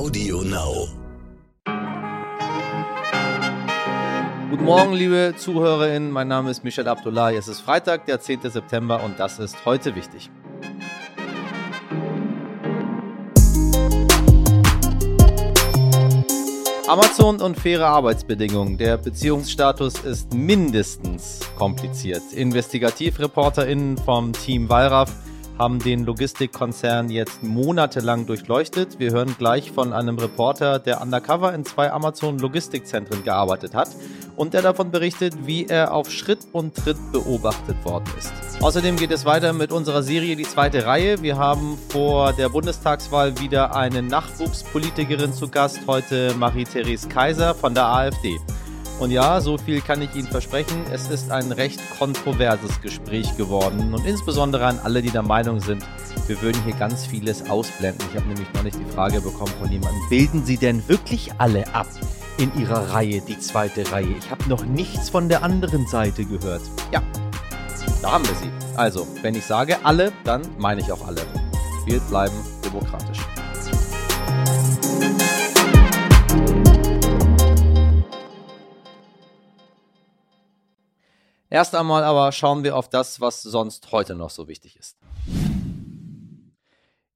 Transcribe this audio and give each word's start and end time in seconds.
Audio 0.00 0.40
Now. 0.40 0.88
Guten 4.48 4.64
Morgen, 4.64 4.94
liebe 4.94 5.34
ZuhörerInnen. 5.36 6.10
Mein 6.10 6.26
Name 6.26 6.50
ist 6.50 6.64
Michel 6.64 6.88
Abdullahi. 6.88 7.36
Es 7.36 7.48
ist 7.48 7.60
Freitag, 7.60 8.06
der 8.06 8.18
10. 8.18 8.40
September 8.50 9.04
und 9.04 9.20
das 9.20 9.38
ist 9.38 9.66
heute 9.66 9.94
wichtig. 9.94 10.30
Amazon 16.88 17.42
und 17.42 17.58
faire 17.58 17.86
Arbeitsbedingungen. 17.86 18.78
Der 18.78 18.96
Beziehungsstatus 18.96 19.98
ist 19.98 20.32
mindestens 20.32 21.40
kompliziert. 21.58 22.22
InvestigativreporterInnen 22.34 23.98
vom 23.98 24.32
Team 24.32 24.70
Wallraff 24.70 25.12
haben 25.60 25.78
den 25.78 26.06
Logistikkonzern 26.06 27.10
jetzt 27.10 27.42
monatelang 27.42 28.24
durchleuchtet. 28.24 28.98
Wir 28.98 29.10
hören 29.10 29.34
gleich 29.36 29.72
von 29.72 29.92
einem 29.92 30.16
Reporter, 30.16 30.78
der 30.78 31.02
undercover 31.02 31.52
in 31.52 31.66
zwei 31.66 31.92
Amazon-Logistikzentren 31.92 33.24
gearbeitet 33.24 33.74
hat 33.74 33.90
und 34.36 34.54
der 34.54 34.62
davon 34.62 34.90
berichtet, 34.90 35.34
wie 35.44 35.66
er 35.66 35.92
auf 35.92 36.10
Schritt 36.10 36.46
und 36.52 36.74
Tritt 36.74 36.96
beobachtet 37.12 37.76
worden 37.84 38.06
ist. 38.18 38.32
Außerdem 38.62 38.96
geht 38.96 39.10
es 39.10 39.26
weiter 39.26 39.52
mit 39.52 39.70
unserer 39.70 40.02
Serie 40.02 40.34
Die 40.34 40.44
zweite 40.44 40.86
Reihe. 40.86 41.20
Wir 41.20 41.36
haben 41.36 41.76
vor 41.90 42.32
der 42.32 42.48
Bundestagswahl 42.48 43.38
wieder 43.38 43.76
eine 43.76 44.00
Nachwuchspolitikerin 44.00 45.34
zu 45.34 45.48
Gast, 45.48 45.80
heute 45.86 46.34
Marie-Therese 46.38 47.06
Kaiser 47.10 47.54
von 47.54 47.74
der 47.74 47.84
AfD. 47.84 48.38
Und 49.00 49.10
ja, 49.10 49.40
so 49.40 49.56
viel 49.56 49.80
kann 49.80 50.02
ich 50.02 50.14
Ihnen 50.14 50.28
versprechen, 50.28 50.84
es 50.92 51.08
ist 51.08 51.30
ein 51.30 51.52
recht 51.52 51.80
kontroverses 51.98 52.82
Gespräch 52.82 53.34
geworden 53.38 53.94
und 53.94 54.04
insbesondere 54.04 54.66
an 54.66 54.78
alle, 54.78 55.00
die 55.00 55.10
der 55.10 55.22
Meinung 55.22 55.58
sind, 55.58 55.82
wir 56.26 56.40
würden 56.42 56.62
hier 56.64 56.74
ganz 56.74 57.06
vieles 57.06 57.48
ausblenden. 57.48 58.06
Ich 58.10 58.16
habe 58.16 58.28
nämlich 58.28 58.46
noch 58.52 58.62
nicht 58.62 58.78
die 58.78 58.92
Frage 58.92 59.22
bekommen 59.22 59.52
von 59.58 59.72
jemandem, 59.72 60.00
bilden 60.10 60.44
Sie 60.44 60.58
denn 60.58 60.86
wirklich 60.86 61.30
alle 61.38 61.66
ab? 61.74 61.88
in 62.40 62.58
ihrer 62.58 62.94
Reihe, 62.94 63.20
die 63.20 63.38
zweite 63.38 63.92
Reihe. 63.92 64.14
Ich 64.18 64.30
habe 64.30 64.48
noch 64.48 64.64
nichts 64.64 65.10
von 65.10 65.28
der 65.28 65.42
anderen 65.42 65.86
Seite 65.86 66.24
gehört. 66.24 66.62
Ja, 66.90 67.02
da 68.00 68.12
haben 68.12 68.26
wir 68.26 68.34
sie. 68.34 68.50
Also, 68.76 69.06
wenn 69.20 69.34
ich 69.34 69.44
sage 69.44 69.76
alle, 69.82 70.10
dann 70.24 70.42
meine 70.58 70.80
ich 70.80 70.90
auch 70.90 71.06
alle. 71.06 71.20
Wir 71.84 72.00
bleiben 72.00 72.36
demokratisch. 72.64 73.18
Erst 81.50 81.74
einmal 81.74 82.04
aber 82.04 82.30
schauen 82.30 82.62
wir 82.62 82.76
auf 82.76 82.88
das, 82.88 83.20
was 83.20 83.42
sonst 83.42 83.90
heute 83.90 84.14
noch 84.14 84.30
so 84.30 84.46
wichtig 84.46 84.76
ist. 84.76 84.96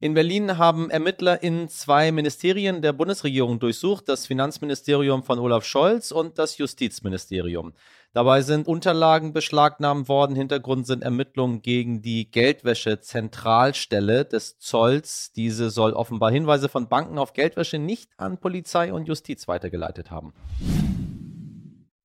In 0.00 0.12
Berlin 0.12 0.58
haben 0.58 0.90
Ermittler 0.90 1.42
in 1.42 1.68
zwei 1.68 2.12
Ministerien 2.12 2.82
der 2.82 2.92
Bundesregierung 2.92 3.58
durchsucht, 3.58 4.06
das 4.08 4.26
Finanzministerium 4.26 5.22
von 5.22 5.38
Olaf 5.38 5.64
Scholz 5.64 6.10
und 6.10 6.38
das 6.38 6.58
Justizministerium. 6.58 7.72
Dabei 8.12 8.42
sind 8.42 8.66
Unterlagen 8.66 9.32
beschlagnahmt 9.32 10.08
worden. 10.08 10.36
Hintergrund 10.36 10.86
sind 10.86 11.02
Ermittlungen 11.02 11.62
gegen 11.62 12.02
die 12.02 12.30
Geldwäsche-Zentralstelle 12.30 14.24
des 14.24 14.58
Zolls. 14.58 15.32
Diese 15.34 15.70
soll 15.70 15.94
offenbar 15.94 16.30
Hinweise 16.30 16.68
von 16.68 16.88
Banken 16.88 17.16
auf 17.16 17.32
Geldwäsche 17.32 17.78
nicht 17.78 18.10
an 18.18 18.36
Polizei 18.36 18.92
und 18.92 19.08
Justiz 19.08 19.48
weitergeleitet 19.48 20.10
haben. 20.10 20.34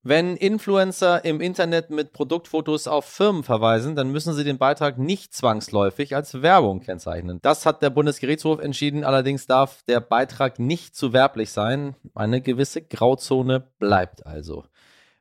Wenn 0.02 0.36
Influencer 0.36 1.26
im 1.26 1.42
Internet 1.42 1.90
mit 1.90 2.14
Produktfotos 2.14 2.88
auf 2.88 3.04
Firmen 3.04 3.42
verweisen, 3.42 3.96
dann 3.96 4.10
müssen 4.10 4.32
sie 4.32 4.44
den 4.44 4.56
Beitrag 4.56 4.96
nicht 4.96 5.34
zwangsläufig 5.34 6.16
als 6.16 6.40
Werbung 6.40 6.80
kennzeichnen. 6.80 7.38
Das 7.42 7.66
hat 7.66 7.82
der 7.82 7.90
Bundesgerichtshof 7.90 8.60
entschieden. 8.60 9.04
Allerdings 9.04 9.46
darf 9.46 9.82
der 9.82 10.00
Beitrag 10.00 10.58
nicht 10.58 10.96
zu 10.96 11.12
werblich 11.12 11.50
sein. 11.50 11.96
Eine 12.14 12.40
gewisse 12.40 12.80
Grauzone 12.80 13.60
bleibt 13.78 14.24
also. 14.24 14.64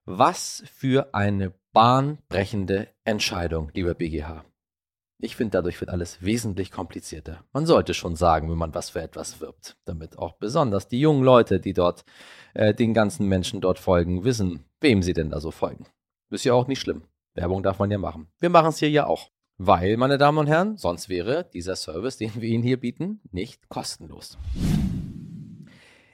Was 0.05 0.63
für 0.73 1.13
eine 1.13 1.51
bahnbrechende 1.73 2.87
Entscheidung, 3.03 3.71
lieber 3.73 3.95
BGH. 3.95 4.45
Ich 5.21 5.35
finde, 5.35 5.51
dadurch 5.51 5.81
wird 5.81 5.89
alles 5.89 6.21
wesentlich 6.21 6.71
komplizierter. 6.71 7.43
Man 7.51 7.65
sollte 7.65 7.93
schon 7.93 8.15
sagen, 8.15 8.49
wenn 8.49 8.57
man 8.57 8.73
was 8.73 8.91
für 8.91 9.01
etwas 9.01 9.41
wirbt, 9.41 9.75
damit 9.83 10.17
auch 10.17 10.37
besonders 10.37 10.87
die 10.87 11.01
jungen 11.01 11.23
Leute, 11.23 11.59
die 11.59 11.73
dort 11.73 12.05
äh, 12.53 12.73
den 12.73 12.93
ganzen 12.93 13.27
Menschen 13.27 13.59
dort 13.59 13.79
folgen, 13.79 14.23
wissen, 14.23 14.63
wem 14.79 15.03
sie 15.03 15.11
denn 15.11 15.29
da 15.29 15.41
so 15.41 15.51
folgen. 15.51 15.85
Ist 16.29 16.45
ja 16.45 16.53
auch 16.53 16.67
nicht 16.67 16.79
schlimm. 16.79 17.03
Werbung 17.35 17.63
darf 17.63 17.79
man 17.79 17.91
ja 17.91 17.97
machen. 17.97 18.29
Wir 18.39 18.49
machen 18.49 18.69
es 18.69 18.79
hier 18.79 18.89
ja 18.89 19.07
auch. 19.07 19.29
Weil, 19.57 19.97
meine 19.97 20.17
Damen 20.17 20.37
und 20.37 20.47
Herren, 20.47 20.77
sonst 20.77 21.09
wäre 21.09 21.49
dieser 21.53 21.75
Service, 21.75 22.15
den 22.15 22.33
wir 22.35 22.47
Ihnen 22.47 22.63
hier 22.63 22.79
bieten, 22.79 23.19
nicht 23.29 23.67
kostenlos. 23.67 24.37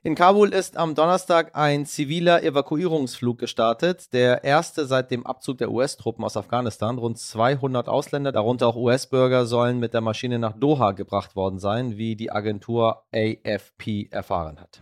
In 0.06 0.14
Kabul 0.14 0.54
ist 0.54 0.78
am 0.78 0.94
Donnerstag 0.94 1.56
ein 1.56 1.88
ziviler 1.88 2.44
Evakuierungsflug 2.44 3.40
gestartet, 3.40 4.14
der 4.14 4.44
erste 4.44 4.86
seit 4.86 5.10
dem 5.10 5.26
Abzug 5.26 5.58
der 5.58 5.72
US-Truppen 5.72 6.24
aus 6.24 6.38
Afghanistan. 6.38 7.00
Rund 7.00 7.18
200 7.18 7.90
Ausländer, 7.90 8.32
darunter 8.32 8.68
auch 8.68 8.76
US-Bürger, 8.76 9.48
sollen 9.48 9.80
mit 9.80 9.96
der 9.96 10.02
Maschine 10.02 10.38
nach 10.38 10.54
Doha 10.54 10.92
gebracht 10.92 11.36
worden 11.36 11.58
sein, 11.58 11.98
wie 11.98 12.16
die 12.16 12.32
Agentur 12.32 13.02
AFP 13.12 14.10
erfahren 14.12 14.60
hat. 14.60 14.80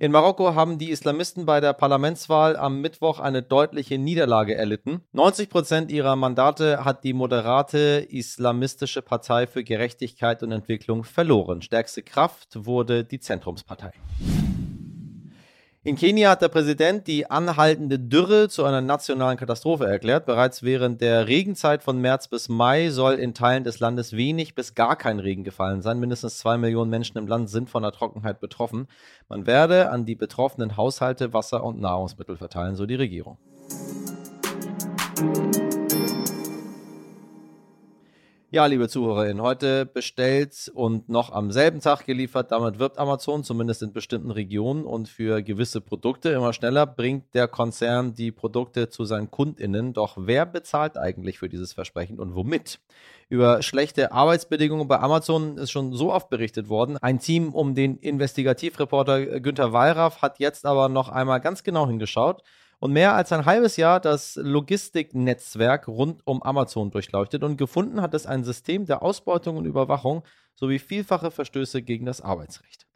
In 0.00 0.12
Marokko 0.12 0.54
haben 0.54 0.78
die 0.78 0.90
Islamisten 0.90 1.44
bei 1.44 1.60
der 1.60 1.72
Parlamentswahl 1.72 2.56
am 2.56 2.80
Mittwoch 2.80 3.18
eine 3.18 3.42
deutliche 3.42 3.98
Niederlage 3.98 4.54
erlitten. 4.54 5.02
90 5.10 5.50
Prozent 5.50 5.90
ihrer 5.90 6.14
Mandate 6.14 6.84
hat 6.84 7.02
die 7.02 7.12
moderate 7.12 8.06
Islamistische 8.08 9.02
Partei 9.02 9.48
für 9.48 9.64
Gerechtigkeit 9.64 10.44
und 10.44 10.52
Entwicklung 10.52 11.02
verloren. 11.02 11.62
Stärkste 11.62 12.04
Kraft 12.04 12.64
wurde 12.64 13.02
die 13.02 13.18
Zentrumspartei. 13.18 13.90
In 15.88 15.96
Kenia 15.96 16.28
hat 16.28 16.42
der 16.42 16.48
Präsident 16.48 17.06
die 17.06 17.30
anhaltende 17.30 17.98
Dürre 17.98 18.50
zu 18.50 18.66
einer 18.66 18.82
nationalen 18.82 19.38
Katastrophe 19.38 19.86
erklärt. 19.86 20.26
Bereits 20.26 20.62
während 20.62 21.00
der 21.00 21.28
Regenzeit 21.28 21.82
von 21.82 21.98
März 21.98 22.28
bis 22.28 22.50
Mai 22.50 22.90
soll 22.90 23.14
in 23.14 23.32
Teilen 23.32 23.64
des 23.64 23.80
Landes 23.80 24.14
wenig 24.14 24.54
bis 24.54 24.74
gar 24.74 24.96
kein 24.96 25.18
Regen 25.18 25.44
gefallen 25.44 25.80
sein. 25.80 25.98
Mindestens 25.98 26.36
zwei 26.36 26.58
Millionen 26.58 26.90
Menschen 26.90 27.16
im 27.16 27.26
Land 27.26 27.48
sind 27.48 27.70
von 27.70 27.82
der 27.82 27.92
Trockenheit 27.92 28.38
betroffen. 28.38 28.86
Man 29.30 29.46
werde 29.46 29.88
an 29.88 30.04
die 30.04 30.14
betroffenen 30.14 30.76
Haushalte 30.76 31.32
Wasser 31.32 31.64
und 31.64 31.80
Nahrungsmittel 31.80 32.36
verteilen, 32.36 32.76
so 32.76 32.84
die 32.84 32.96
Regierung. 32.96 33.38
Ja, 38.50 38.64
liebe 38.64 38.88
ZuhörerInnen, 38.88 39.42
heute 39.42 39.84
bestellt 39.84 40.70
und 40.72 41.10
noch 41.10 41.30
am 41.32 41.52
selben 41.52 41.82
Tag 41.82 42.06
geliefert. 42.06 42.50
Damit 42.50 42.78
wirbt 42.78 42.96
Amazon 42.96 43.44
zumindest 43.44 43.82
in 43.82 43.92
bestimmten 43.92 44.30
Regionen 44.30 44.86
und 44.86 45.06
für 45.06 45.42
gewisse 45.42 45.82
Produkte 45.82 46.30
immer 46.30 46.54
schneller 46.54 46.86
bringt 46.86 47.34
der 47.34 47.46
Konzern 47.46 48.14
die 48.14 48.32
Produkte 48.32 48.88
zu 48.88 49.04
seinen 49.04 49.30
KundInnen. 49.30 49.92
Doch 49.92 50.16
wer 50.18 50.46
bezahlt 50.46 50.96
eigentlich 50.96 51.38
für 51.38 51.50
dieses 51.50 51.74
Versprechen 51.74 52.18
und 52.18 52.34
womit? 52.34 52.80
Über 53.28 53.60
schlechte 53.60 54.12
Arbeitsbedingungen 54.12 54.88
bei 54.88 54.98
Amazon 54.98 55.58
ist 55.58 55.70
schon 55.70 55.92
so 55.92 56.10
oft 56.10 56.30
berichtet 56.30 56.70
worden. 56.70 56.96
Ein 56.96 57.18
Team 57.18 57.52
um 57.52 57.74
den 57.74 57.98
Investigativreporter 57.98 59.40
Günther 59.40 59.74
Wallraff 59.74 60.22
hat 60.22 60.38
jetzt 60.38 60.64
aber 60.64 60.88
noch 60.88 61.10
einmal 61.10 61.42
ganz 61.42 61.64
genau 61.64 61.86
hingeschaut 61.86 62.42
und 62.80 62.92
mehr 62.92 63.14
als 63.14 63.32
ein 63.32 63.44
halbes 63.44 63.76
Jahr 63.76 64.00
das 64.00 64.36
Logistiknetzwerk 64.36 65.88
rund 65.88 66.22
um 66.24 66.42
Amazon 66.42 66.90
durchleuchtet 66.90 67.42
und 67.42 67.56
gefunden 67.56 68.00
hat 68.00 68.14
es 68.14 68.26
ein 68.26 68.44
System 68.44 68.86
der 68.86 69.02
Ausbeutung 69.02 69.56
und 69.56 69.64
Überwachung 69.64 70.22
sowie 70.54 70.78
vielfache 70.78 71.30
Verstöße 71.30 71.82
gegen 71.82 72.06
das 72.06 72.20
Arbeitsrecht. 72.20 72.86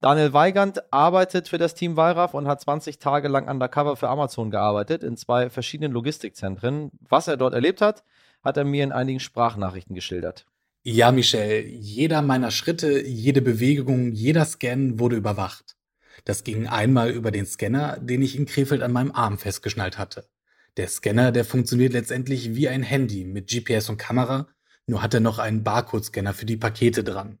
Daniel 0.00 0.32
Weigand 0.34 0.92
arbeitet 0.92 1.48
für 1.48 1.58
das 1.58 1.74
Team 1.74 1.96
Wallraff 1.96 2.34
und 2.34 2.46
hat 2.46 2.60
20 2.60 2.98
Tage 2.98 3.28
lang 3.28 3.48
undercover 3.48 3.96
für 3.96 4.08
Amazon 4.08 4.50
gearbeitet 4.50 5.02
in 5.02 5.16
zwei 5.16 5.48
verschiedenen 5.48 5.92
Logistikzentren. 5.92 6.90
Was 7.00 7.28
er 7.28 7.36
dort 7.36 7.54
erlebt 7.54 7.80
hat, 7.80 8.04
hat 8.44 8.56
er 8.56 8.64
mir 8.64 8.84
in 8.84 8.92
einigen 8.92 9.20
Sprachnachrichten 9.20 9.94
geschildert. 9.94 10.46
Ja, 10.82 11.10
Michel, 11.10 11.66
jeder 11.66 12.22
meiner 12.22 12.50
Schritte, 12.50 13.04
jede 13.04 13.42
Bewegung, 13.42 14.12
jeder 14.12 14.44
Scan 14.44 15.00
wurde 15.00 15.16
überwacht. 15.16 15.75
Das 16.24 16.44
ging 16.44 16.66
einmal 16.66 17.10
über 17.10 17.30
den 17.30 17.46
Scanner, 17.46 17.98
den 18.00 18.22
ich 18.22 18.36
in 18.36 18.46
Krefeld 18.46 18.82
an 18.82 18.92
meinem 18.92 19.12
Arm 19.12 19.38
festgeschnallt 19.38 19.98
hatte. 19.98 20.28
Der 20.76 20.88
Scanner, 20.88 21.32
der 21.32 21.44
funktioniert 21.44 21.92
letztendlich 21.92 22.54
wie 22.54 22.68
ein 22.68 22.82
Handy 22.82 23.24
mit 23.24 23.48
GPS 23.48 23.88
und 23.88 23.96
Kamera, 23.96 24.48
nur 24.86 25.02
hat 25.02 25.14
er 25.14 25.20
noch 25.20 25.38
einen 25.38 25.64
Barcode-Scanner 25.64 26.34
für 26.34 26.46
die 26.46 26.56
Pakete 26.56 27.02
dran. 27.02 27.38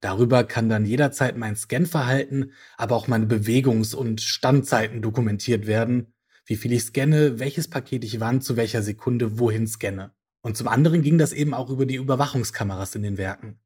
Darüber 0.00 0.42
kann 0.42 0.68
dann 0.68 0.84
jederzeit 0.84 1.36
mein 1.36 1.54
Scanverhalten, 1.54 2.52
aber 2.76 2.96
auch 2.96 3.06
meine 3.06 3.26
Bewegungs- 3.26 3.94
und 3.94 4.20
Standzeiten 4.20 5.00
dokumentiert 5.00 5.66
werden, 5.66 6.12
wie 6.44 6.56
viel 6.56 6.72
ich 6.72 6.82
scanne, 6.82 7.38
welches 7.38 7.68
Paket 7.68 8.02
ich 8.02 8.18
wann 8.18 8.40
zu 8.40 8.56
welcher 8.56 8.82
Sekunde 8.82 9.38
wohin 9.38 9.68
scanne. 9.68 10.12
Und 10.40 10.56
zum 10.56 10.66
anderen 10.66 11.02
ging 11.02 11.18
das 11.18 11.32
eben 11.32 11.54
auch 11.54 11.70
über 11.70 11.86
die 11.86 11.94
Überwachungskameras 11.94 12.96
in 12.96 13.02
den 13.02 13.16
Werken. 13.16 13.60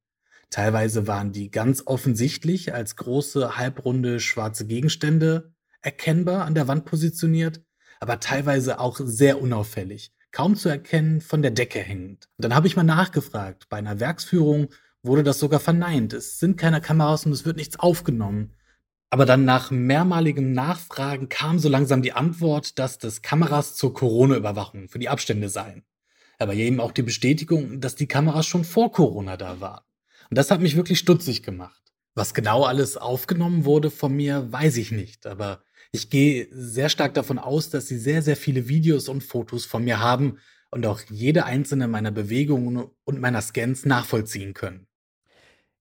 Teilweise 0.50 1.06
waren 1.06 1.32
die 1.32 1.50
ganz 1.50 1.82
offensichtlich 1.87 2.72
als 2.72 2.96
große, 2.96 3.56
halbrunde, 3.56 4.20
schwarze 4.20 4.66
Gegenstände 4.66 5.52
erkennbar 5.82 6.44
an 6.44 6.54
der 6.54 6.69
Wand 6.69 6.84
positioniert, 6.84 7.62
aber 8.00 8.20
teilweise 8.20 8.81
auch 8.81 8.98
sehr 9.02 9.40
unauffällig, 9.40 10.12
kaum 10.32 10.56
zu 10.56 10.69
erkennen, 10.69 11.20
von 11.20 11.43
der 11.43 11.50
Decke 11.50 11.81
hängend. 11.81 12.28
Und 12.37 12.44
dann 12.44 12.54
habe 12.54 12.66
ich 12.66 12.76
mal 12.76 12.82
nachgefragt 12.82 13.69
bei 13.69 13.78
einer 13.78 14.00
Werksführung, 14.00 14.69
wurde 15.02 15.22
das 15.22 15.38
sogar 15.38 15.60
verneint. 15.60 16.12
Es 16.12 16.38
sind 16.38 16.56
keine 16.56 16.81
Kameras 16.81 17.26
und 17.26 17.32
es 17.32 17.44
wird 17.44 17.56
nichts 17.56 17.78
aufgenommen. 17.78 18.52
Aber 19.10 19.25
dann 19.25 19.44
nach 19.44 19.70
mehrmaligem 19.70 20.52
Nachfragen 20.52 21.28
kam 21.28 21.58
so 21.58 21.69
langsam 21.69 22.02
die 22.02 22.12
Antwort, 22.12 22.78
dass 22.78 22.99
das 22.99 23.22
Kameras 23.22 23.76
zur 23.76 23.94
Corona-Überwachung 23.94 24.88
für 24.88 24.99
die 24.99 25.08
Abstände 25.08 25.49
seien. 25.49 25.84
Aber 26.38 26.54
eben 26.54 26.81
auch 26.81 26.92
die 26.92 27.02
Bestätigung, 27.02 27.81
dass 27.81 27.94
die 27.94 28.08
Kameras 28.08 28.46
schon 28.46 28.64
vor 28.64 28.90
Corona 28.92 29.37
da 29.37 29.60
waren. 29.60 29.86
Und 30.31 30.38
das 30.38 30.50
hat 30.50 30.61
mich 30.61 30.76
wirklich 30.76 30.99
stutzig 30.99 31.43
gemacht. 31.43 31.81
Was 32.14 32.34
genau 32.34 32.64
alles 32.64 32.96
aufgenommen 32.96 33.64
wurde 33.64 33.90
von 33.90 34.14
mir, 34.14 34.50
weiß 34.50 34.78
ich 34.78 34.90
nicht. 34.90 35.26
Aber 35.26 35.62
ich 35.93 36.11
gehe 36.11 36.49
sehr 36.50 36.88
stark 36.88 37.14
davon 37.14 37.38
aus, 37.38 37.70
dass 37.70 37.88
sie 37.88 37.99
sehr, 37.99 38.23
sehr 38.23 38.37
viele 38.37 38.69
Videos 38.69 39.08
und 39.08 39.23
Fotos 39.23 39.64
von 39.64 39.84
mir 39.84 40.00
haben 40.00 40.38
und 40.70 40.87
auch 40.87 41.00
jede 41.11 41.44
einzelne 41.44 41.88
meiner 41.88 42.11
Bewegungen 42.11 42.88
und 43.05 43.20
meiner 43.20 43.43
Scans 43.43 43.84
nachvollziehen 43.84 44.55
können. 44.55 44.87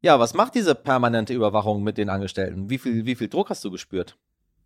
Ja, 0.02 0.20
was 0.20 0.34
macht 0.34 0.56
diese 0.56 0.76
permanente 0.76 1.34
Überwachung 1.34 1.84
mit 1.84 1.98
den 1.98 2.10
Angestellten? 2.10 2.70
Wie 2.70 2.78
viel, 2.78 3.06
wie 3.06 3.16
viel 3.16 3.30
Druck 3.30 3.50
hast 3.50 3.64
du 3.64 3.72
gespürt? 3.72 4.18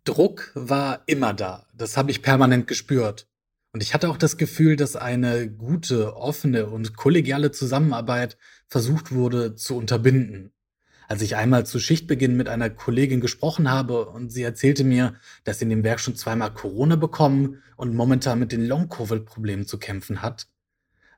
Druck 0.04 0.50
war 0.54 1.02
immer 1.06 1.32
da. 1.32 1.66
Das 1.72 1.96
habe 1.96 2.10
ich 2.10 2.22
permanent 2.22 2.66
gespürt. 2.66 3.29
Und 3.72 3.82
ich 3.82 3.94
hatte 3.94 4.10
auch 4.10 4.16
das 4.16 4.36
Gefühl, 4.36 4.76
dass 4.76 4.96
eine 4.96 5.48
gute, 5.48 6.16
offene 6.16 6.66
und 6.66 6.96
kollegiale 6.96 7.52
Zusammenarbeit 7.52 8.36
versucht 8.66 9.12
wurde 9.12 9.54
zu 9.54 9.76
unterbinden. 9.76 10.52
Als 11.06 11.22
ich 11.22 11.36
einmal 11.36 11.66
zu 11.66 11.78
Schichtbeginn 11.78 12.36
mit 12.36 12.48
einer 12.48 12.70
Kollegin 12.70 13.20
gesprochen 13.20 13.70
habe 13.70 14.06
und 14.06 14.30
sie 14.30 14.42
erzählte 14.42 14.84
mir, 14.84 15.14
dass 15.44 15.58
sie 15.58 15.64
in 15.64 15.70
dem 15.70 15.84
Werk 15.84 16.00
schon 16.00 16.16
zweimal 16.16 16.52
Corona 16.52 16.96
bekommen 16.96 17.62
und 17.76 17.94
momentan 17.94 18.38
mit 18.38 18.52
den 18.52 18.66
Long-Covid-Problemen 18.66 19.66
zu 19.66 19.78
kämpfen 19.78 20.22
hat, 20.22 20.46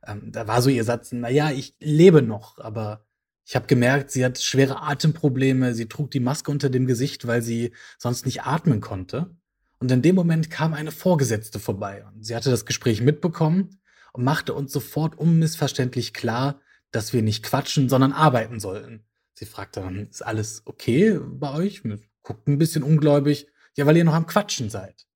ähm, 0.07 0.33
da 0.33 0.47
war 0.47 0.63
so 0.63 0.71
ihr 0.71 0.85
Satz, 0.85 1.13
naja, 1.13 1.51
ich 1.51 1.75
lebe 1.81 2.23
noch, 2.23 2.59
aber 2.59 3.05
ich 3.45 3.57
habe 3.57 3.67
gemerkt, 3.67 4.11
sie 4.11 4.25
hat 4.25 4.41
schwere 4.41 4.83
Atemprobleme, 4.83 5.75
sie 5.75 5.89
trug 5.89 6.11
die 6.11 6.21
Maske 6.21 6.51
unter 6.51 6.71
dem 6.71 6.87
Gesicht, 6.87 7.27
weil 7.27 7.43
sie 7.43 7.73
sonst 7.99 8.27
nicht 8.27 8.43
atmen 8.43 8.81
konnte. 8.81 9.37
Und 9.83 9.91
in 9.91 10.01
dem 10.01 10.15
Moment 10.15 10.49
kam 10.49 10.75
eine 10.75 10.93
Vorgesetzte 10.93 11.59
vorbei 11.59 12.05
und 12.07 12.25
sie 12.25 12.37
hatte 12.37 12.53
das 12.53 12.67
Gespräch 12.67 13.01
mitbekommen 13.01 13.81
und 14.13 14.23
machte 14.23 14.55
uns 14.55 14.73
sofort 14.73 15.19
unmissverständlich 15.19 16.15
klar, 16.15 16.61
dass 16.93 17.13
wir 17.13 17.21
nicht 17.21 17.43
quatschen, 17.43 17.89
sondern 17.89 18.13
arbeiten 18.13 18.61
sollten. 18.61 19.03
Sie 19.35 19.45
fragte 19.45 19.81
dann, 19.81 20.07
ist 20.07 20.25
alles 20.25 20.63
okay 20.67 21.19
bei 21.21 21.53
euch? 21.53 21.83
Guckt 22.23 22.47
ein 22.47 22.59
bisschen 22.59 22.85
ungläubig. 22.85 23.49
Ja, 23.75 23.85
weil 23.85 23.97
ihr 23.97 24.05
noch 24.05 24.15
am 24.15 24.29
Quatschen 24.29 24.71
seid. 24.71 25.09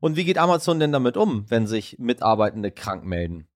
Und 0.00 0.16
wie 0.16 0.24
geht 0.24 0.38
Amazon 0.38 0.80
denn 0.80 0.92
damit 0.92 1.18
um, 1.18 1.44
wenn 1.50 1.66
sich 1.66 1.98
Mitarbeitende 1.98 2.70
krank 2.70 3.04
melden? 3.04 3.48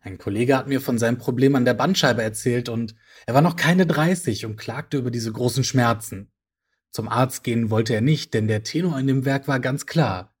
Ein 0.00 0.16
Kollege 0.16 0.56
hat 0.56 0.68
mir 0.68 0.80
von 0.80 0.96
seinem 0.96 1.18
Problem 1.18 1.54
an 1.54 1.66
der 1.66 1.74
Bandscheibe 1.74 2.22
erzählt 2.22 2.70
und 2.70 2.94
er 3.26 3.34
war 3.34 3.42
noch 3.42 3.56
keine 3.56 3.84
30 3.84 4.46
und 4.46 4.56
klagte 4.56 4.96
über 4.96 5.10
diese 5.10 5.32
großen 5.32 5.64
Schmerzen. 5.64 6.30
Zum 6.94 7.08
Arzt 7.08 7.42
gehen 7.42 7.70
wollte 7.70 7.92
er 7.92 8.00
nicht, 8.00 8.34
denn 8.34 8.46
der 8.46 8.62
Tenor 8.62 8.98
in 8.98 9.08
dem 9.08 9.24
Werk 9.24 9.48
war 9.48 9.58
ganz 9.58 9.86
klar. 9.86 10.32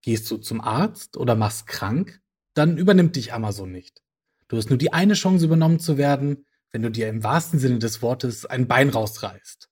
Gehst 0.00 0.30
du 0.30 0.38
zum 0.38 0.60
Arzt 0.60 1.16
oder 1.16 1.34
machst 1.34 1.66
krank, 1.66 2.22
dann 2.54 2.78
übernimmt 2.78 3.16
dich 3.16 3.34
Amazon 3.34 3.70
nicht. 3.70 4.02
Du 4.48 4.56
hast 4.56 4.70
nur 4.70 4.78
die 4.78 4.92
eine 4.92 5.12
Chance 5.12 5.44
übernommen 5.44 5.80
zu 5.80 5.98
werden, 5.98 6.46
wenn 6.72 6.82
du 6.82 6.90
dir 6.90 7.08
im 7.08 7.22
wahrsten 7.22 7.58
Sinne 7.58 7.78
des 7.78 8.00
Wortes 8.00 8.46
ein 8.46 8.66
Bein 8.66 8.88
rausreißt. 8.88 9.68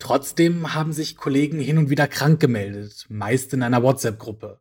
Trotzdem 0.00 0.74
haben 0.74 0.92
sich 0.92 1.16
Kollegen 1.16 1.60
hin 1.60 1.78
und 1.78 1.88
wieder 1.88 2.08
krank 2.08 2.40
gemeldet, 2.40 3.06
meist 3.08 3.54
in 3.54 3.62
einer 3.62 3.84
WhatsApp-Gruppe. 3.84 4.60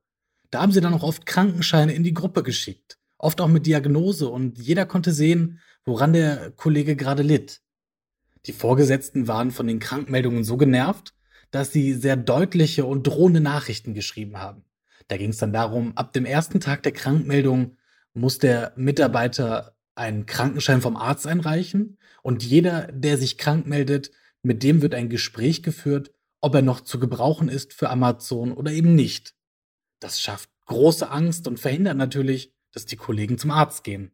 Da 0.52 0.62
haben 0.62 0.72
sie 0.72 0.82
dann 0.82 0.94
auch 0.94 1.04
oft 1.04 1.26
Krankenscheine 1.26 1.94
in 1.94 2.04
die 2.04 2.14
Gruppe 2.14 2.44
geschickt 2.44 3.02
oft 3.22 3.40
auch 3.40 3.48
mit 3.48 3.66
Diagnose 3.66 4.28
und 4.28 4.58
jeder 4.58 4.86
konnte 4.86 5.14
sehen, 5.14 5.60
woran 5.86 6.14
der 6.14 6.52
Kollege 6.52 6.96
gerade 6.96 7.24
litt. 7.24 7.62
Die 8.48 8.54
Vorgesetzten 8.54 9.28
waren 9.28 9.52
von 9.52 9.68
den 9.68 9.80
Krankmeldungen 9.80 10.44
so 10.44 10.58
genervt, 10.58 11.14
dass 11.52 11.72
sie 11.72 11.94
sehr 11.94 12.16
deutliche 12.16 12.86
und 12.86 13.04
drohende 13.04 13.42
Nachrichten 13.42 13.94
geschrieben 13.94 14.40
haben. 14.40 14.64
Da 15.08 15.18
ging 15.18 15.30
es 15.32 15.38
dann 15.38 15.54
darum, 15.54 15.96
ab 15.98 16.14
dem 16.14 16.26
ersten 16.26 16.60
Tag 16.60 16.84
der 16.84 16.94
Krankmeldung 16.94 17.78
muss 18.14 18.40
der 18.40 18.74
Mitarbeiter 18.76 19.76
einen 19.96 20.26
Krankenschein 20.26 20.82
vom 20.82 20.96
Arzt 20.96 21.28
einreichen 21.28 21.98
und 22.24 22.44
jeder, 22.44 22.88
der 22.92 23.18
sich 23.18 23.38
krank 23.38 23.68
meldet, 23.68 24.12
mit 24.42 24.64
dem 24.64 24.82
wird 24.82 24.96
ein 24.96 25.10
Gespräch 25.10 25.64
geführt, 25.64 26.12
ob 26.40 26.56
er 26.56 26.62
noch 26.62 26.82
zu 26.82 27.00
gebrauchen 27.00 27.50
ist 27.50 27.74
für 27.74 27.90
Amazon 27.90 28.54
oder 28.54 28.72
eben 28.72 28.96
nicht. 28.96 29.36
Das 30.00 30.20
schafft 30.20 30.50
große 30.66 31.10
Angst 31.10 31.48
und 31.48 31.60
verhindert 31.60 31.98
natürlich, 31.98 32.54
dass 32.72 32.86
die 32.86 32.96
Kollegen 32.96 33.38
zum 33.38 33.52
Arzt 33.52 33.84
gehen. 33.84 34.12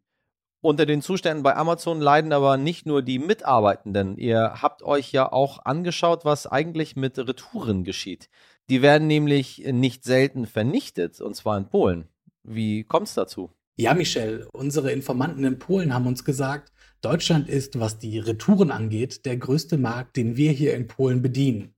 Unter 0.61 0.85
den 0.85 1.01
Zuständen 1.01 1.43
bei 1.43 1.55
Amazon 1.55 2.01
leiden 2.01 2.33
aber 2.33 2.57
nicht 2.57 2.85
nur 2.85 3.03
die 3.03 3.19
Mitarbeitenden. 3.19 4.17
Ihr 4.17 4.61
habt 4.61 4.81
euch 4.81 5.11
ja 5.11 5.31
auch 5.31 5.65
angeschaut, 5.65 6.25
was 6.25 6.47
eigentlich 6.47 6.95
mit 6.95 7.17
Retouren 7.19 7.83
geschieht. 7.83 8.29
Die 8.69 8.81
werden 8.81 9.07
nämlich 9.07 9.59
nicht 9.71 10.03
selten 10.03 10.45
vernichtet, 10.45 11.21
und 11.21 11.35
zwar 11.35 11.57
in 11.57 11.69
Polen. 11.69 12.07
Wie 12.43 12.83
kommt 12.83 13.07
es 13.07 13.13
dazu? 13.13 13.51
Ja, 13.75 13.93
Michel, 13.93 14.47
unsere 14.53 14.91
Informanten 14.91 15.43
in 15.43 15.59
Polen 15.59 15.93
haben 15.93 16.07
uns 16.07 16.25
gesagt, 16.25 16.73
Deutschland 17.01 17.47
ist, 17.47 17.79
was 17.79 17.99
die 17.99 18.17
Retouren 18.17 18.71
angeht, 18.71 19.25
der 19.27 19.37
größte 19.37 19.77
Markt, 19.77 20.17
den 20.17 20.35
wir 20.35 20.51
hier 20.51 20.73
in 20.73 20.87
Polen 20.87 21.21
bedienen. 21.21 21.75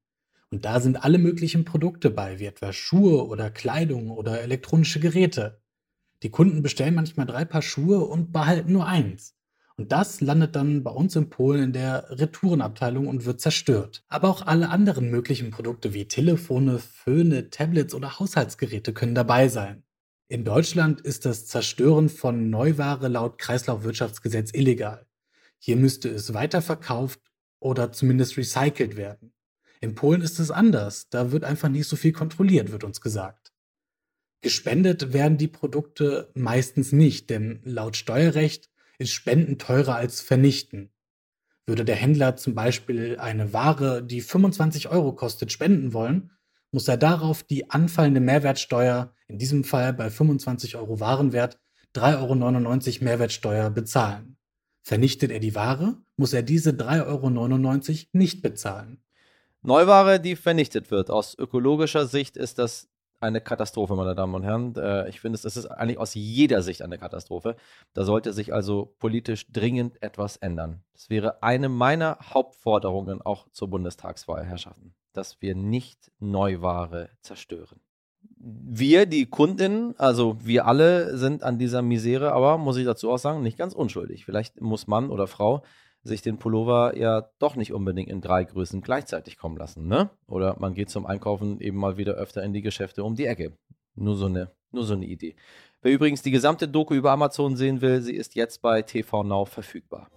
Und 0.49 0.63
da 0.63 0.79
sind 0.79 1.03
alle 1.03 1.17
möglichen 1.17 1.65
Produkte 1.65 2.09
bei, 2.09 2.39
wie 2.39 2.45
etwa 2.45 2.71
Schuhe 2.71 3.27
oder 3.27 3.51
Kleidung 3.51 4.09
oder 4.09 4.41
elektronische 4.41 4.99
Geräte. 4.99 5.58
Die 6.23 6.29
Kunden 6.29 6.61
bestellen 6.61 6.95
manchmal 6.95 7.25
drei 7.25 7.45
Paar 7.45 7.61
Schuhe 7.61 7.99
und 7.99 8.31
behalten 8.31 8.73
nur 8.73 8.87
eins. 8.87 9.35
Und 9.77 9.93
das 9.93 10.19
landet 10.19 10.57
dann 10.57 10.83
bei 10.83 10.91
uns 10.91 11.15
in 11.15 11.29
Polen 11.29 11.63
in 11.63 11.73
der 11.73 12.05
Retourenabteilung 12.09 13.07
und 13.07 13.23
wird 13.23 13.39
zerstört. 13.39 14.03
Aber 14.09 14.27
auch 14.27 14.45
alle 14.45 14.69
anderen 14.69 15.09
möglichen 15.09 15.51
Produkte 15.51 15.93
wie 15.93 16.05
Telefone, 16.05 16.79
Föhne, 16.79 17.49
Tablets 17.49 17.93
oder 17.93 18.19
Haushaltsgeräte 18.19 18.91
können 18.91 19.15
dabei 19.15 19.47
sein. 19.47 19.83
In 20.27 20.43
Deutschland 20.43 20.99
ist 20.99 21.25
das 21.25 21.47
Zerstören 21.47 22.09
von 22.09 22.49
Neuware 22.49 23.07
laut 23.07 23.37
Kreislaufwirtschaftsgesetz 23.37 24.51
illegal. 24.53 25.07
Hier 25.59 25.77
müsste 25.77 26.09
es 26.09 26.33
weiterverkauft 26.33 27.21
oder 27.59 27.93
zumindest 27.93 28.35
recycelt 28.35 28.97
werden. 28.97 29.31
In 29.79 29.95
Polen 29.95 30.21
ist 30.21 30.39
es 30.39 30.51
anders. 30.51 31.07
Da 31.09 31.31
wird 31.31 31.45
einfach 31.45 31.69
nicht 31.69 31.87
so 31.87 31.95
viel 31.95 32.11
kontrolliert, 32.11 32.73
wird 32.73 32.83
uns 32.83 32.99
gesagt. 32.99 33.38
Gespendet 34.41 35.11
werden 35.11 35.37
die 35.37 35.47
Produkte 35.47 36.31
meistens 36.33 36.91
nicht, 36.91 37.29
denn 37.29 37.59
laut 37.63 37.97
Steuerrecht 37.97 38.69
ist 38.97 39.11
Spenden 39.11 39.57
teurer 39.57 39.95
als 39.95 40.21
Vernichten. 40.21 40.91
Würde 41.65 41.85
der 41.85 41.95
Händler 41.95 42.35
zum 42.35 42.55
Beispiel 42.55 43.17
eine 43.19 43.53
Ware, 43.53 44.01
die 44.03 44.21
25 44.21 44.89
Euro 44.89 45.13
kostet, 45.13 45.51
spenden 45.51 45.93
wollen, 45.93 46.31
muss 46.71 46.87
er 46.87 46.97
darauf 46.97 47.43
die 47.43 47.69
anfallende 47.69 48.21
Mehrwertsteuer, 48.21 49.13
in 49.27 49.37
diesem 49.37 49.63
Fall 49.63 49.93
bei 49.93 50.09
25 50.09 50.75
Euro 50.77 50.99
Warenwert, 50.99 51.59
3,99 51.95 52.95
Euro 52.95 53.03
Mehrwertsteuer 53.03 53.69
bezahlen. 53.71 54.37
Vernichtet 54.81 55.31
er 55.31 55.39
die 55.39 55.55
Ware, 55.55 55.97
muss 56.15 56.33
er 56.33 56.43
diese 56.43 56.71
3,99 56.71 57.89
Euro 57.89 58.07
nicht 58.13 58.41
bezahlen. 58.41 59.03
Neuware, 59.61 60.19
die 60.19 60.35
vernichtet 60.35 60.89
wird. 60.91 61.09
Aus 61.09 61.37
ökologischer 61.37 62.07
Sicht 62.07 62.37
ist 62.37 62.57
das 62.59 62.87
eine 63.19 63.41
Katastrophe, 63.41 63.95
meine 63.95 64.15
Damen 64.15 64.35
und 64.35 64.43
Herren. 64.43 64.75
Äh, 64.75 65.09
ich 65.09 65.19
finde, 65.21 65.37
es 65.37 65.45
ist 65.45 65.65
eigentlich 65.65 65.97
aus 65.97 66.13
jeder 66.13 66.61
Sicht 66.61 66.81
eine 66.81 66.97
Katastrophe. 66.97 67.55
Da 67.93 68.03
sollte 68.03 68.33
sich 68.33 68.53
also 68.53 68.95
politisch 68.99 69.51
dringend 69.51 70.01
etwas 70.01 70.37
ändern. 70.37 70.83
Das 70.93 71.09
wäre 71.09 71.43
eine 71.43 71.69
meiner 71.69 72.17
Hauptforderungen 72.21 73.21
auch 73.21 73.47
zur 73.51 73.69
Bundestagswahl, 73.69 74.45
Herrschaften, 74.45 74.93
dass 75.13 75.41
wir 75.41 75.55
nicht 75.55 76.11
Neuware 76.19 77.09
zerstören. 77.21 77.79
Wir, 78.37 79.05
die 79.05 79.25
Kundinnen, 79.25 79.95
also 79.97 80.37
wir 80.41 80.65
alle 80.65 81.17
sind 81.17 81.43
an 81.43 81.57
dieser 81.57 81.81
Misere, 81.81 82.31
aber 82.31 82.57
muss 82.57 82.77
ich 82.77 82.85
dazu 82.85 83.11
auch 83.11 83.17
sagen, 83.17 83.41
nicht 83.41 83.57
ganz 83.57 83.73
unschuldig. 83.73 84.25
Vielleicht 84.25 84.59
muss 84.61 84.87
Mann 84.87 85.09
oder 85.09 85.27
Frau 85.27 85.63
sich 86.03 86.21
den 86.21 86.37
Pullover 86.37 86.97
ja 86.97 87.29
doch 87.39 87.55
nicht 87.55 87.73
unbedingt 87.73 88.09
in 88.09 88.21
drei 88.21 88.43
Größen 88.43 88.81
gleichzeitig 88.81 89.37
kommen 89.37 89.57
lassen, 89.57 89.87
ne? 89.87 90.09
Oder 90.27 90.55
man 90.59 90.73
geht 90.73 90.89
zum 90.89 91.05
Einkaufen 91.05 91.59
eben 91.59 91.77
mal 91.77 91.97
wieder 91.97 92.13
öfter 92.13 92.43
in 92.43 92.53
die 92.53 92.61
Geschäfte 92.61 93.03
um 93.03 93.15
die 93.15 93.25
Ecke. 93.25 93.57
Nur 93.95 94.15
so 94.15 94.27
eine, 94.27 94.51
nur 94.71 94.83
so 94.83 94.93
eine 94.93 95.05
Idee. 95.05 95.35
Wer 95.81 95.93
übrigens 95.93 96.21
die 96.21 96.31
gesamte 96.31 96.67
Doku 96.67 96.93
über 96.93 97.11
Amazon 97.11 97.55
sehen 97.55 97.81
will, 97.81 98.01
sie 98.01 98.15
ist 98.15 98.35
jetzt 98.35 98.61
bei 98.61 98.81
TV 98.81 99.23
Now 99.23 99.45
verfügbar. 99.45 100.09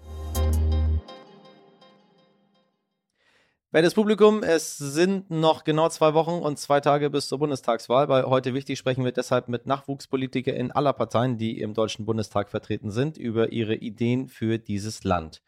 Wertes 3.74 3.94
Publikum, 3.94 4.42
es 4.42 4.76
sind 4.76 5.30
noch 5.30 5.64
genau 5.64 5.88
zwei 5.88 6.12
Wochen 6.12 6.42
und 6.42 6.58
zwei 6.58 6.80
Tage 6.80 7.08
bis 7.08 7.28
zur 7.28 7.38
Bundestagswahl. 7.38 8.06
Bei 8.06 8.24
heute 8.24 8.52
wichtig 8.52 8.78
sprechen 8.78 9.02
wir 9.02 9.12
deshalb 9.12 9.48
mit 9.48 9.66
Nachwuchspolitikern 9.66 10.54
in 10.54 10.72
aller 10.72 10.92
Parteien, 10.92 11.38
die 11.38 11.58
im 11.58 11.72
Deutschen 11.72 12.04
Bundestag 12.04 12.50
vertreten 12.50 12.90
sind, 12.90 13.16
über 13.16 13.50
ihre 13.50 13.76
Ideen 13.76 14.28
für 14.28 14.58
dieses 14.58 15.04
Land. 15.04 15.40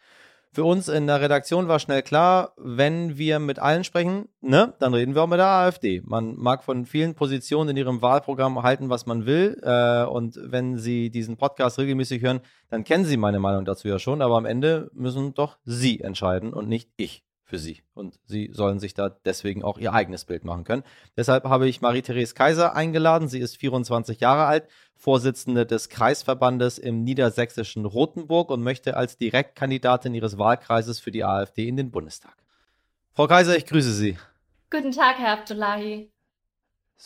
Für 0.54 0.64
uns 0.64 0.88
in 0.88 1.08
der 1.08 1.20
Redaktion 1.20 1.66
war 1.66 1.80
schnell 1.80 2.02
klar, 2.02 2.52
wenn 2.56 3.18
wir 3.18 3.40
mit 3.40 3.58
allen 3.58 3.82
sprechen, 3.82 4.28
ne, 4.40 4.73
dann 4.78 4.94
reden 4.94 5.16
wir 5.16 5.23
auch 5.25 5.26
mit 5.26 5.40
der 5.40 5.49
AfD. 5.49 6.00
Man 6.04 6.37
mag 6.37 6.62
von 6.62 6.87
vielen 6.87 7.16
Positionen 7.16 7.70
in 7.70 7.76
ihrem 7.76 8.02
Wahlprogramm 8.02 8.62
halten, 8.62 8.88
was 8.88 9.04
man 9.04 9.26
will. 9.26 9.61
Äh, 9.64 10.04
und 10.04 10.38
wenn 10.40 10.78
Sie 10.78 11.11
diesen 11.11 11.37
Podcast 11.37 11.80
regelmäßig 11.80 12.23
hören, 12.23 12.40
dann 12.70 12.84
kennen 12.84 13.04
Sie 13.04 13.16
meine 13.16 13.40
Meinung 13.40 13.64
dazu 13.64 13.88
ja 13.88 13.99
schon. 13.99 14.23
Aber 14.23 14.37
am 14.37 14.46
Ende 14.46 14.92
müssen 14.94 15.34
doch 15.34 15.58
Sie 15.64 16.00
entscheiden 16.00 16.52
und 16.52 16.68
nicht 16.68 16.88
ich 16.96 17.24
für 17.44 17.58
sie. 17.58 17.82
Und 17.94 18.18
sie 18.24 18.50
sollen 18.52 18.80
sich 18.80 18.94
da 18.94 19.10
deswegen 19.10 19.62
auch 19.62 19.78
ihr 19.78 19.92
eigenes 19.92 20.24
Bild 20.24 20.44
machen 20.44 20.64
können. 20.64 20.82
Deshalb 21.16 21.44
habe 21.44 21.68
ich 21.68 21.82
Marie-Therese 21.82 22.34
Kaiser 22.34 22.74
eingeladen. 22.74 23.28
Sie 23.28 23.38
ist 23.38 23.58
24 23.58 24.20
Jahre 24.20 24.46
alt, 24.46 24.68
Vorsitzende 24.96 25.66
des 25.66 25.90
Kreisverbandes 25.90 26.78
im 26.78 27.04
niedersächsischen 27.04 27.84
Rothenburg 27.84 28.50
und 28.50 28.62
möchte 28.62 28.96
als 28.96 29.18
Direktkandidatin 29.18 30.14
ihres 30.14 30.38
Wahlkreises 30.38 31.00
für 31.00 31.10
die 31.10 31.24
AfD 31.24 31.68
in 31.68 31.76
den 31.76 31.90
Bundestag. 31.90 32.34
Frau 33.12 33.26
Kaiser, 33.26 33.56
ich 33.56 33.66
grüße 33.66 33.92
Sie. 33.92 34.16
Guten 34.70 34.90
Tag, 34.90 35.18
Herr 35.18 35.38
Abdullahi. 35.38 36.13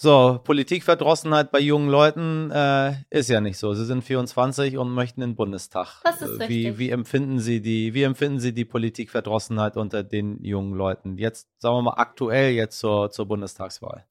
So, 0.00 0.38
Politikverdrossenheit 0.44 1.50
bei 1.50 1.58
jungen 1.58 1.88
Leuten 1.88 2.52
äh, 2.52 2.92
ist 3.10 3.28
ja 3.28 3.40
nicht 3.40 3.58
so. 3.58 3.74
Sie 3.74 3.84
sind 3.84 4.04
24 4.04 4.78
und 4.78 4.92
möchten 4.92 5.22
in 5.22 5.30
den 5.30 5.34
Bundestag. 5.34 6.00
Das 6.04 6.22
ist 6.22 6.40
äh, 6.40 6.48
wie, 6.48 6.68
richtig. 6.68 6.78
Wie 6.78 6.90
empfinden 6.90 7.40
Sie 7.40 7.60
die, 7.60 7.94
wie 7.94 8.04
empfinden 8.04 8.38
Sie 8.38 8.54
die 8.54 8.64
Politikverdrossenheit 8.64 9.76
unter 9.76 10.04
den 10.04 10.40
jungen 10.44 10.74
Leuten? 10.74 11.18
Jetzt, 11.18 11.48
sagen 11.58 11.78
wir 11.78 11.82
mal, 11.82 11.94
aktuell 11.94 12.52
jetzt 12.52 12.78
zur, 12.78 13.10
zur 13.10 13.26
Bundestagswahl. 13.26 14.06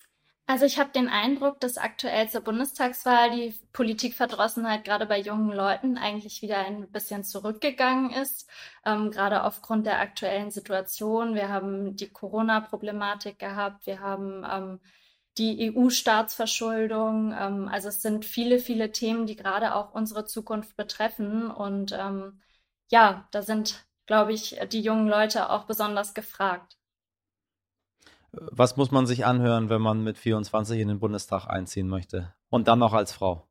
Also 0.46 0.66
ich 0.66 0.78
habe 0.78 0.90
den 0.94 1.08
Eindruck, 1.08 1.62
dass 1.62 1.78
aktuell 1.78 2.28
zur 2.28 2.42
Bundestagswahl 2.42 3.32
die 3.32 3.56
Politikverdrossenheit 3.72 4.84
gerade 4.84 5.06
bei 5.06 5.22
jungen 5.22 5.54
Leuten 5.54 5.98
eigentlich 5.98 6.42
wieder 6.42 6.58
ein 6.58 6.92
bisschen 6.92 7.24
zurückgegangen 7.24 8.12
ist, 8.12 8.50
ähm, 8.86 9.10
gerade 9.10 9.46
aufgrund 9.46 9.86
der 9.86 10.02
aktuellen 10.02 10.52
Situation. 10.52 11.34
Wir 11.34 11.48
haben 11.48 11.96
die 11.96 12.10
Corona-Problematik 12.10 13.40
gehabt, 13.40 13.86
wir 13.86 14.02
haben 14.02 14.46
ähm, 14.52 14.80
die 15.38 15.72
EU-Staatsverschuldung. 15.72 17.34
Ähm, 17.38 17.68
also 17.68 17.90
es 17.90 18.02
sind 18.02 18.26
viele, 18.26 18.60
viele 18.60 18.92
Themen, 18.92 19.26
die 19.26 19.36
gerade 19.36 19.76
auch 19.76 19.94
unsere 19.94 20.26
Zukunft 20.26 20.76
betreffen. 20.76 21.50
Und 21.50 21.92
ähm, 21.98 22.42
ja, 22.90 23.28
da 23.32 23.42
sind, 23.42 23.86
glaube 24.06 24.34
ich, 24.34 24.60
die 24.72 24.82
jungen 24.82 25.08
Leute 25.08 25.50
auch 25.50 25.66
besonders 25.66 26.14
gefragt. 26.14 26.78
Was 28.32 28.78
muss 28.78 28.92
man 28.92 29.08
sich 29.08 29.26
anhören, 29.26 29.70
wenn 29.70 29.82
man 29.82 30.04
mit 30.04 30.18
24 30.18 30.80
in 30.80 30.90
den 30.90 31.00
Bundestag 31.00 31.48
einziehen 31.48 31.88
möchte? 31.88 32.34
Und 32.50 32.68
dann 32.68 32.80
noch 32.80 32.94
als 32.94 33.12
Frau? 33.12 33.48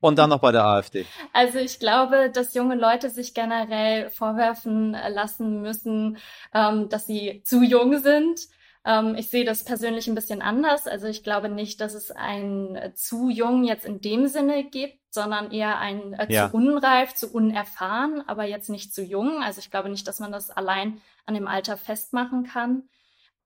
Und 0.00 0.18
dann 0.18 0.30
noch 0.30 0.40
bei 0.40 0.52
der 0.52 0.64
AfD. 0.64 1.06
Also 1.32 1.58
ich 1.58 1.78
glaube, 1.78 2.30
dass 2.30 2.54
junge 2.54 2.76
Leute 2.76 3.10
sich 3.10 3.34
generell 3.34 4.10
vorwerfen 4.10 4.92
lassen 4.92 5.60
müssen, 5.60 6.18
ähm, 6.54 6.88
dass 6.88 7.06
sie 7.06 7.42
zu 7.44 7.62
jung 7.62 7.98
sind 7.98 8.40
ähm, 8.84 9.14
ich 9.16 9.30
sehe 9.30 9.44
das 9.44 9.64
persönlich 9.64 10.06
ein 10.08 10.14
bisschen 10.14 10.42
anders. 10.42 10.86
Also 10.86 11.06
ich 11.06 11.22
glaube 11.22 11.48
nicht, 11.48 11.80
dass 11.80 11.94
es 11.94 12.10
ein 12.10 12.76
äh, 12.76 12.94
zu 12.94 13.28
jung 13.28 13.64
jetzt 13.64 13.84
in 13.84 14.00
dem 14.00 14.26
Sinne 14.28 14.64
gibt, 14.64 14.98
sondern 15.10 15.50
eher 15.50 15.78
ein 15.78 16.12
äh, 16.14 16.32
ja. 16.32 16.48
zu 16.48 16.56
unreif, 16.56 17.14
zu 17.14 17.32
unerfahren, 17.32 18.22
aber 18.26 18.44
jetzt 18.44 18.70
nicht 18.70 18.94
zu 18.94 19.02
jung. 19.02 19.42
Also 19.42 19.60
ich 19.60 19.70
glaube 19.70 19.88
nicht, 19.88 20.06
dass 20.06 20.20
man 20.20 20.32
das 20.32 20.50
allein 20.50 21.00
an 21.26 21.34
dem 21.34 21.48
Alter 21.48 21.76
festmachen 21.76 22.44
kann. 22.44 22.88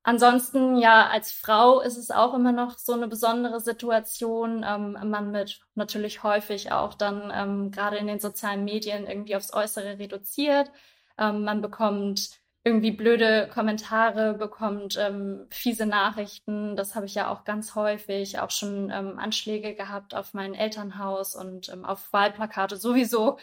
Ansonsten, 0.05 0.79
ja, 0.79 1.09
als 1.09 1.31
Frau 1.31 1.81
ist 1.81 1.97
es 1.97 2.11
auch 2.11 2.35
immer 2.35 2.51
noch 2.51 2.77
so 2.79 2.93
eine 2.93 3.07
besondere 3.07 3.61
Situation. 3.61 4.65
Ähm, 4.67 4.99
man 5.09 5.33
wird 5.33 5.61
natürlich 5.77 6.25
häufig 6.25 6.73
auch 6.73 6.95
dann 6.95 7.33
ähm, 7.33 7.71
gerade 7.71 7.99
in 7.99 8.09
den 8.09 8.19
sozialen 8.19 8.65
Medien 8.65 9.07
irgendwie 9.07 9.37
aufs 9.37 9.53
Äußere 9.53 10.01
reduziert. 10.01 10.73
Ähm, 11.19 11.45
man 11.45 11.63
bekommt 11.63 12.42
irgendwie 12.65 12.93
blöde 12.93 13.49
Kommentare 13.53 14.35
bekommt, 14.35 14.97
ähm, 14.99 15.47
fiese 15.51 15.87
Nachrichten. 15.87 16.77
Das 16.77 16.95
habe 16.95 17.07
ich 17.07 17.15
ja 17.15 17.29
auch 17.29 17.45
ganz 17.45 17.75
häufig, 17.75 18.39
auch 18.39 18.51
schon 18.51 18.91
ähm, 18.91 19.19
Anschläge 19.19 19.75
gehabt 19.75 20.15
auf 20.15 20.33
mein 20.33 20.55
Elternhaus 20.55 21.35
und 21.35 21.69
ähm, 21.71 21.85
auf 21.85 22.13
Wahlplakate 22.13 22.77
sowieso. 22.77 23.39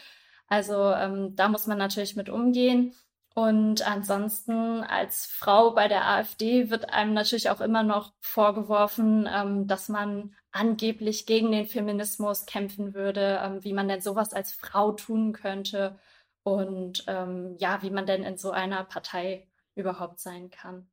Also 0.48 0.92
ähm, 0.92 1.36
da 1.36 1.48
muss 1.48 1.66
man 1.66 1.78
natürlich 1.78 2.16
mit 2.16 2.30
umgehen. 2.30 2.94
Und 3.34 3.86
ansonsten 3.86 4.82
als 4.82 5.26
Frau 5.26 5.72
bei 5.72 5.86
der 5.86 6.06
AfD 6.08 6.70
wird 6.70 6.92
einem 6.92 7.14
natürlich 7.14 7.50
auch 7.50 7.60
immer 7.60 7.82
noch 7.82 8.12
vorgeworfen, 8.20 9.28
ähm, 9.32 9.66
dass 9.66 9.88
man 9.88 10.34
angeblich 10.50 11.26
gegen 11.26 11.52
den 11.52 11.66
Feminismus 11.66 12.46
kämpfen 12.46 12.94
würde, 12.94 13.40
ähm, 13.44 13.62
wie 13.64 13.72
man 13.72 13.86
denn 13.88 14.00
sowas 14.00 14.32
als 14.32 14.52
Frau 14.52 14.92
tun 14.92 15.32
könnte 15.32 15.98
und 16.42 17.04
ähm, 17.06 17.56
ja, 17.58 17.82
wie 17.82 17.90
man 17.90 18.06
denn 18.06 18.22
in 18.22 18.36
so 18.36 18.50
einer 18.50 18.84
Partei 18.84 19.46
überhaupt 19.74 20.20
sein 20.20 20.50
kann. 20.50 20.88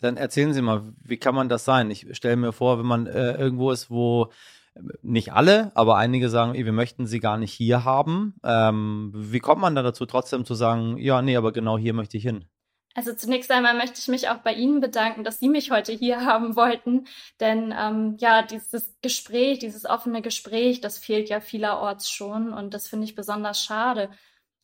Dann 0.00 0.16
erzählen 0.16 0.52
Sie 0.52 0.62
mal, 0.62 0.92
wie 1.02 1.18
kann 1.18 1.34
man 1.34 1.48
das 1.48 1.64
sein? 1.64 1.90
Ich 1.90 2.06
stelle 2.16 2.36
mir 2.36 2.52
vor, 2.52 2.78
wenn 2.78 2.86
man 2.86 3.06
äh, 3.06 3.34
irgendwo 3.34 3.70
ist, 3.70 3.90
wo 3.90 4.30
äh, 4.74 4.80
nicht 5.02 5.32
alle, 5.32 5.70
aber 5.74 5.96
einige 5.96 6.28
sagen, 6.28 6.54
wir 6.54 6.72
möchten 6.72 7.06
sie 7.06 7.20
gar 7.20 7.38
nicht 7.38 7.52
hier 7.52 7.84
haben. 7.84 8.34
Ähm, 8.42 9.12
wie 9.14 9.38
kommt 9.38 9.60
man 9.60 9.74
dann 9.74 9.84
dazu, 9.84 10.06
trotzdem 10.06 10.44
zu 10.44 10.54
sagen, 10.54 10.96
ja, 10.98 11.22
nee, 11.22 11.36
aber 11.36 11.52
genau 11.52 11.78
hier 11.78 11.94
möchte 11.94 12.16
ich 12.16 12.24
hin? 12.24 12.46
Also 12.94 13.12
zunächst 13.12 13.50
einmal 13.50 13.74
möchte 13.74 13.98
ich 13.98 14.08
mich 14.08 14.28
auch 14.28 14.38
bei 14.38 14.54
Ihnen 14.54 14.80
bedanken, 14.80 15.24
dass 15.24 15.40
Sie 15.40 15.48
mich 15.48 15.70
heute 15.70 15.92
hier 15.92 16.20
haben 16.24 16.56
wollten. 16.56 17.06
Denn 17.40 17.74
ähm, 17.76 18.16
ja, 18.20 18.42
dieses 18.42 18.94
Gespräch, 19.02 19.58
dieses 19.58 19.84
offene 19.84 20.22
Gespräch, 20.22 20.80
das 20.80 20.98
fehlt 20.98 21.28
ja 21.28 21.40
vielerorts 21.40 22.08
schon 22.10 22.52
und 22.52 22.72
das 22.74 22.88
finde 22.88 23.04
ich 23.06 23.14
besonders 23.14 23.62
schade. 23.62 24.10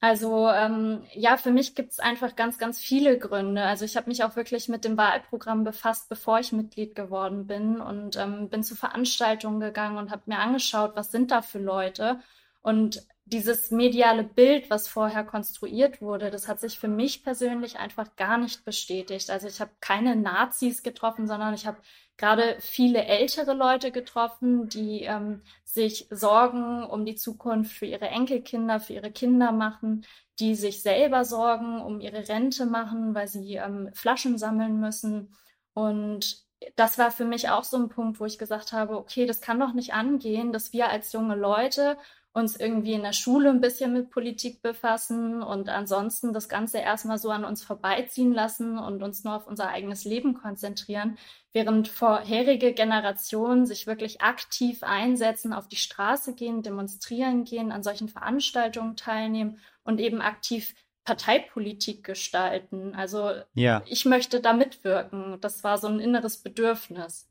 Also 0.03 0.49
ähm, 0.49 1.05
ja, 1.13 1.37
für 1.37 1.51
mich 1.51 1.75
gibt 1.75 1.93
es 1.93 1.99
einfach 2.01 2.35
ganz, 2.35 2.57
ganz 2.59 2.79
viele 2.79 3.19
Gründe. 3.19 3.63
Also 3.65 3.85
ich 3.85 3.97
habe 3.99 4.09
mich 4.09 4.25
auch 4.25 4.35
wirklich 4.35 4.69
mit 4.69 4.85
dem 4.85 4.97
Wahlprogramm 4.97 5.63
befasst, 5.63 6.09
bevor 6.09 6.41
ich 6.41 6.53
Mitglied 6.53 6.95
geworden 6.95 7.47
bin 7.47 7.81
und 7.83 8.17
ähm, 8.17 8.49
bin 8.49 8.63
zu 8.63 8.75
Veranstaltungen 8.77 9.61
gegangen 9.61 9.99
und 9.99 10.11
habe 10.11 10.23
mir 10.27 10.39
angeschaut, 10.39 10.93
was 10.95 11.11
sind 11.11 11.31
da 11.31 11.43
für 11.43 11.59
Leute. 11.59 12.21
Und 12.63 13.07
dieses 13.33 13.71
mediale 13.71 14.25
Bild, 14.25 14.71
was 14.71 14.89
vorher 14.89 15.25
konstruiert 15.25 16.03
wurde, 16.03 16.31
das 16.31 16.49
hat 16.49 16.61
sich 16.61 16.79
für 16.79 16.89
mich 16.89 17.23
persönlich 17.23 17.79
einfach 17.79 18.17
gar 18.17 18.39
nicht 18.39 18.65
bestätigt. 18.65 19.31
Also 19.31 19.47
ich 19.47 19.61
habe 19.61 19.71
keine 19.81 20.17
Nazis 20.17 20.83
getroffen, 20.83 21.27
sondern 21.27 21.55
ich 21.55 21.67
habe 21.67 21.79
gerade 22.17 22.57
viele 22.61 23.05
ältere 23.05 23.55
Leute 23.55 23.93
getroffen, 23.93 24.69
die 24.69 25.05
ähm, 25.05 25.43
sich 25.65 26.07
Sorgen 26.11 26.85
um 26.85 27.07
die 27.07 27.15
Zukunft 27.15 27.73
für 27.73 27.87
ihre 27.87 28.09
Enkelkinder, 28.09 28.81
für 28.81 28.95
ihre 28.95 29.13
Kinder 29.13 29.53
machen, 29.53 30.05
die 30.39 30.55
sich 30.55 30.83
selber 30.83 31.25
Sorgen 31.25 31.81
um 31.81 32.01
ihre 32.01 32.29
Rente 32.29 32.67
machen, 32.67 33.15
weil 33.15 33.29
sie 33.29 33.55
ähm, 33.55 33.91
Flaschen 33.95 34.39
sammeln 34.39 34.81
müssen. 34.81 35.35
Und 35.73 36.45
das 36.77 36.99
war 36.99 37.11
für 37.11 37.25
mich 37.25 37.49
auch 37.49 37.65
so 37.65 37.77
ein 37.77 37.89
Punkt, 37.89 38.21
wo 38.21 38.27
ich 38.27 38.39
gesagt 38.39 38.73
habe, 38.73 38.97
okay, 38.99 39.27
das 39.27 39.41
kann 39.41 39.61
doch 39.61 39.73
nicht 39.73 39.95
angehen, 39.95 40.53
dass 40.53 40.73
wir 40.73 40.91
als 40.91 41.13
junge 41.13 41.37
Leute 41.37 41.97
uns 42.33 42.57
irgendwie 42.57 42.93
in 42.93 43.03
der 43.03 43.13
Schule 43.13 43.51
ein 43.51 43.61
bisschen 43.61 43.93
mit 43.93 44.11
Politik 44.11 44.63
befassen 44.63 45.43
und 45.43 45.69
ansonsten 45.69 46.33
das 46.33 46.49
Ganze 46.49 46.79
erstmal 46.79 47.19
so 47.19 47.31
an 47.31 47.45
uns 47.45 47.65
vorbeiziehen 47.65 48.33
lassen 48.33 48.79
und 48.79 49.03
uns 49.03 49.25
nur 49.25 49.35
auf 49.35 49.49
unser 49.49 49.69
eigenes 49.69 50.05
Leben 50.05 50.35
konzentrieren, 50.35 51.19
während 51.53 51.89
vorherige 51.89 52.73
Generationen 52.73 53.67
sich 53.67 53.89
wirklich 53.89 54.21
aktiv 54.21 54.85
einsetzen, 54.85 55.53
auf 55.53 55.67
die 55.67 55.77
Straße 55.77 56.35
gehen, 56.35 56.63
demonstrieren 56.63 57.45
gehen, 57.45 57.73
an 57.73 57.83
solchen 57.83 58.09
Veranstaltungen 58.09 58.95
teilnehmen 58.95 59.59
und 59.83 59.99
eben 59.99 60.21
aktiv 60.21 60.75
Parteipolitik 61.05 62.05
gestalten. 62.05 62.95
Also 62.95 63.33
ja. 63.55 63.83
ich 63.87 64.05
möchte 64.05 64.41
da 64.41 64.53
mitwirken. 64.53 65.39
Das 65.41 65.65
war 65.65 65.79
so 65.79 65.89
ein 65.89 65.99
inneres 65.99 66.37
Bedürfnis. 66.37 67.30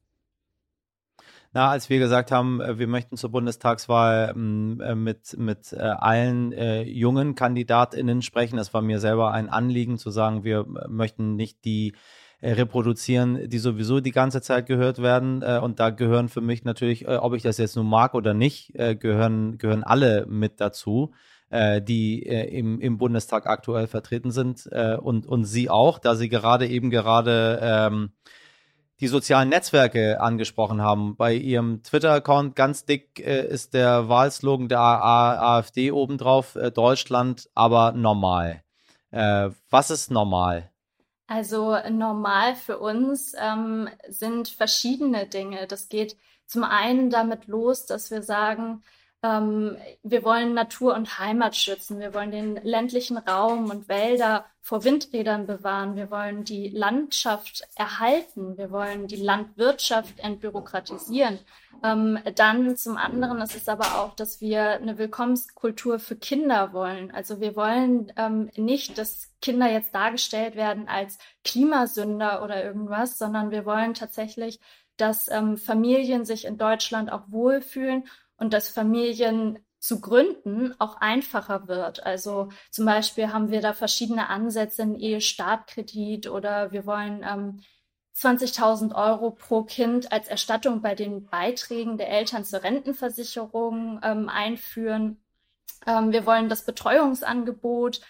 Na, 1.51 1.69
als 1.71 1.89
wir 1.89 1.97
gesagt 1.97 2.31
haben, 2.31 2.61
äh, 2.61 2.77
wir 2.77 2.87
möchten 2.87 3.17
zur 3.17 3.31
Bundestagswahl 3.31 4.33
ähm, 4.35 4.81
äh, 4.81 4.93
mit, 4.93 5.35
mit 5.37 5.73
äh, 5.73 5.77
allen 5.77 6.51
jungen 6.85 7.33
KandidatInnen 7.33 8.21
sprechen, 8.21 8.57
das 8.57 8.73
war 8.73 8.81
mir 8.81 8.99
selber 8.99 9.31
ein 9.31 9.49
Anliegen 9.49 9.97
zu 9.97 10.11
sagen, 10.11 10.43
wir 10.43 10.65
möchten 10.87 11.35
nicht 11.35 11.65
die 11.65 11.93
reproduzieren, 12.41 13.49
die 13.49 13.57
sowieso 13.57 13.99
die 13.99 14.11
ganze 14.11 14.41
Zeit 14.41 14.65
gehört 14.65 15.01
werden. 15.01 15.43
Und 15.43 15.81
da 15.81 15.89
gehören 15.89 16.29
für 16.29 16.39
mich 16.39 16.63
natürlich, 16.63 17.05
ob 17.05 17.33
ich 17.33 17.43
das 17.43 17.57
jetzt 17.57 17.75
nun 17.75 17.89
mag 17.89 18.13
oder 18.13 18.33
nicht, 18.33 18.71
gehören, 18.73 19.57
gehören 19.57 19.83
alle 19.83 20.25
mit 20.25 20.61
dazu 20.61 21.13
die 21.51 22.21
im, 22.21 22.79
im 22.79 22.97
Bundestag 22.97 23.45
aktuell 23.47 23.87
vertreten 23.87 24.31
sind 24.31 24.67
und, 24.67 25.25
und 25.25 25.43
Sie 25.45 25.69
auch, 25.69 25.99
da 25.99 26.15
Sie 26.15 26.29
gerade 26.29 26.67
eben 26.67 26.91
gerade 26.91 27.59
ähm, 27.61 28.11
die 28.99 29.07
sozialen 29.07 29.49
Netzwerke 29.49 30.19
angesprochen 30.19 30.81
haben. 30.81 31.15
Bei 31.15 31.33
ihrem 31.33 31.83
Twitter-Account 31.83 32.55
ganz 32.55 32.85
dick 32.85 33.19
äh, 33.19 33.47
ist 33.47 33.73
der 33.73 34.09
Wahlslogan 34.09 34.67
der 34.67 34.79
AfD 34.79 35.91
obendrauf, 35.91 36.55
äh, 36.55 36.71
Deutschland 36.71 37.49
aber 37.55 37.93
normal. 37.93 38.63
Äh, 39.11 39.49
was 39.69 39.89
ist 39.89 40.11
normal? 40.11 40.69
Also 41.27 41.77
normal 41.91 42.55
für 42.55 42.79
uns 42.79 43.33
ähm, 43.39 43.87
sind 44.07 44.49
verschiedene 44.49 45.27
Dinge. 45.27 45.67
Das 45.67 45.87
geht 45.87 46.17
zum 46.47 46.63
einen 46.63 47.11
damit 47.11 47.47
los, 47.47 47.85
dass 47.85 48.09
wir 48.09 48.23
sagen, 48.23 48.81
Ähm, 49.21 49.77
wir 50.01 50.23
wollen 50.23 50.53
Natur 50.53 50.95
und 50.95 51.19
Heimat 51.19 51.55
schützen. 51.55 51.99
Wir 51.99 52.13
wollen 52.13 52.31
den 52.31 52.55
ländlichen 52.63 53.17
Raum 53.17 53.69
und 53.69 53.89
Wälder 53.89 54.45
vor 54.61 54.83
Windrädern 54.83 55.45
bewahren. 55.45 55.95
Wir 55.95 56.09
wollen 56.09 56.45
die 56.45 56.69
Landschaft 56.69 57.63
erhalten. 57.75 58.57
Wir 58.57 58.71
wollen 58.71 59.07
die 59.07 59.17
Landwirtschaft 59.17 60.19
entbürokratisieren. 60.19 61.39
Ähm, 61.83 62.19
dann 62.35 62.77
zum 62.77 62.95
anderen 62.95 63.41
ist 63.41 63.55
es 63.55 63.67
aber 63.67 63.99
auch, 63.99 64.15
dass 64.15 64.39
wir 64.39 64.71
eine 64.71 64.97
Willkommenskultur 64.97 65.99
für 65.99 66.15
Kinder 66.15 66.71
wollen. 66.71 67.11
Also 67.11 67.41
wir 67.41 67.55
wollen 67.57 68.13
ähm, 68.15 68.49
nicht, 68.55 68.97
dass 68.97 69.31
Kinder 69.41 69.69
jetzt 69.69 69.93
dargestellt 69.93 70.55
werden 70.55 70.87
als 70.87 71.17
Klimasünder 71.43 72.43
oder 72.43 72.63
irgendwas, 72.63 73.17
sondern 73.17 73.51
wir 73.51 73.65
wollen 73.65 73.93
tatsächlich, 73.93 74.59
dass 74.97 75.29
ähm, 75.29 75.57
Familien 75.57 76.25
sich 76.25 76.45
in 76.45 76.57
Deutschland 76.57 77.11
auch 77.11 77.23
wohlfühlen 77.27 78.03
und 78.39 78.53
dass 78.53 78.69
Familien 78.69 79.59
zu 79.79 80.01
gründen 80.01 80.75
auch 80.79 80.97
einfacher 80.97 81.67
wird. 81.67 82.05
Also 82.05 82.49
zum 82.69 82.85
Beispiel 82.85 83.31
haben 83.31 83.49
wir 83.49 83.61
da 83.61 83.73
verschiedene 83.73 84.29
Ansätze, 84.29 84.83
ein 84.83 84.95
Ehestartkredit 84.95 86.29
oder 86.29 86.71
wir 86.71 86.85
wollen 86.85 87.23
ähm, 87.23 87.61
20.000 88.15 88.93
Euro 88.93 89.31
pro 89.31 89.63
Kind 89.63 90.11
als 90.11 90.27
Erstattung 90.27 90.81
bei 90.81 90.95
den 90.95 91.25
Beiträgen 91.27 91.97
der 91.97 92.09
Eltern 92.09 92.43
zur 92.43 92.63
Rentenversicherung 92.63 94.01
ähm, 94.03 94.27
einführen. 94.27 95.21
Ähm, 95.87 96.11
wir 96.11 96.25
wollen 96.25 96.49
das 96.49 96.65
Betreuungsangebot 96.65 98.01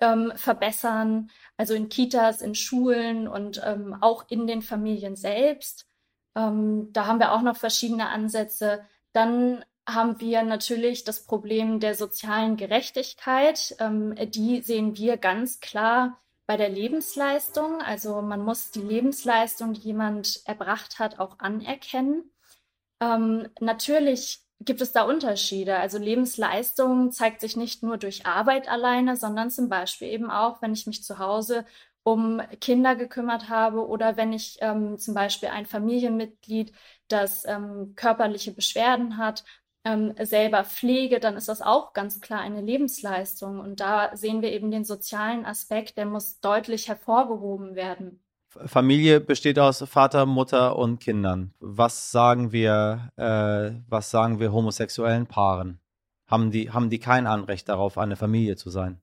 ähm, 0.00 0.32
verbessern, 0.36 1.30
also 1.56 1.72
in 1.72 1.88
Kitas, 1.88 2.42
in 2.42 2.54
Schulen 2.54 3.26
und 3.26 3.62
ähm, 3.64 3.96
auch 4.00 4.26
in 4.28 4.46
den 4.46 4.60
Familien 4.60 5.16
selbst. 5.16 5.86
Ähm, 6.34 6.92
da 6.92 7.06
haben 7.06 7.20
wir 7.20 7.32
auch 7.32 7.42
noch 7.42 7.56
verschiedene 7.56 8.08
Ansätze. 8.08 8.84
Dann 9.14 9.64
haben 9.86 10.20
wir 10.20 10.42
natürlich 10.42 11.04
das 11.04 11.26
Problem 11.26 11.80
der 11.80 11.94
sozialen 11.94 12.56
Gerechtigkeit. 12.56 13.76
Ähm, 13.80 14.14
die 14.30 14.62
sehen 14.62 14.96
wir 14.96 15.16
ganz 15.16 15.60
klar 15.60 16.20
bei 16.46 16.56
der 16.56 16.68
Lebensleistung. 16.68 17.80
Also 17.80 18.22
man 18.22 18.42
muss 18.42 18.70
die 18.70 18.82
Lebensleistung, 18.82 19.74
die 19.74 19.80
jemand 19.80 20.42
erbracht 20.46 20.98
hat, 20.98 21.18
auch 21.18 21.38
anerkennen. 21.38 22.30
Ähm, 23.00 23.48
natürlich 23.60 24.40
gibt 24.60 24.80
es 24.80 24.92
da 24.92 25.02
Unterschiede. 25.02 25.76
Also 25.76 25.98
Lebensleistung 25.98 27.12
zeigt 27.12 27.40
sich 27.40 27.56
nicht 27.56 27.82
nur 27.82 27.98
durch 27.98 28.26
Arbeit 28.26 28.68
alleine, 28.68 29.16
sondern 29.16 29.50
zum 29.50 29.68
Beispiel 29.68 30.08
eben 30.08 30.30
auch, 30.30 30.62
wenn 30.62 30.72
ich 30.72 30.86
mich 30.86 31.02
zu 31.04 31.18
Hause 31.18 31.66
um 32.02 32.40
Kinder 32.60 32.96
gekümmert 32.96 33.48
habe 33.48 33.86
oder 33.86 34.16
wenn 34.16 34.32
ich 34.32 34.58
ähm, 34.60 34.98
zum 34.98 35.14
Beispiel 35.14 35.48
ein 35.48 35.66
Familienmitglied, 35.66 36.72
das 37.08 37.46
ähm, 37.46 37.94
körperliche 37.96 38.52
Beschwerden 38.52 39.16
hat 39.16 39.44
ähm, 39.84 40.14
selber 40.20 40.64
pflege, 40.64 41.20
dann 41.20 41.36
ist 41.36 41.48
das 41.48 41.62
auch 41.62 41.92
ganz 41.92 42.20
klar 42.20 42.40
eine 42.40 42.60
Lebensleistung. 42.60 43.60
Und 43.60 43.80
da 43.80 44.16
sehen 44.16 44.42
wir 44.42 44.52
eben 44.52 44.70
den 44.70 44.84
sozialen 44.84 45.44
Aspekt, 45.44 45.96
der 45.98 46.06
muss 46.06 46.40
deutlich 46.40 46.88
hervorgehoben 46.88 47.74
werden. 47.74 48.20
Familie 48.66 49.20
besteht 49.20 49.58
aus 49.58 49.82
Vater, 49.86 50.26
Mutter 50.26 50.76
und 50.76 51.00
Kindern. 51.00 51.52
Was 51.58 52.12
sagen 52.12 52.52
wir, 52.52 53.10
äh, 53.16 53.72
was 53.88 54.10
sagen 54.10 54.38
wir 54.38 54.52
homosexuellen 54.52 55.26
Paaren? 55.26 55.80
Haben 56.26 56.50
die, 56.50 56.70
haben 56.70 56.88
die 56.88 57.00
kein 57.00 57.26
Anrecht 57.26 57.68
darauf, 57.68 57.98
eine 57.98 58.16
Familie 58.16 58.56
zu 58.56 58.70
sein? 58.70 59.00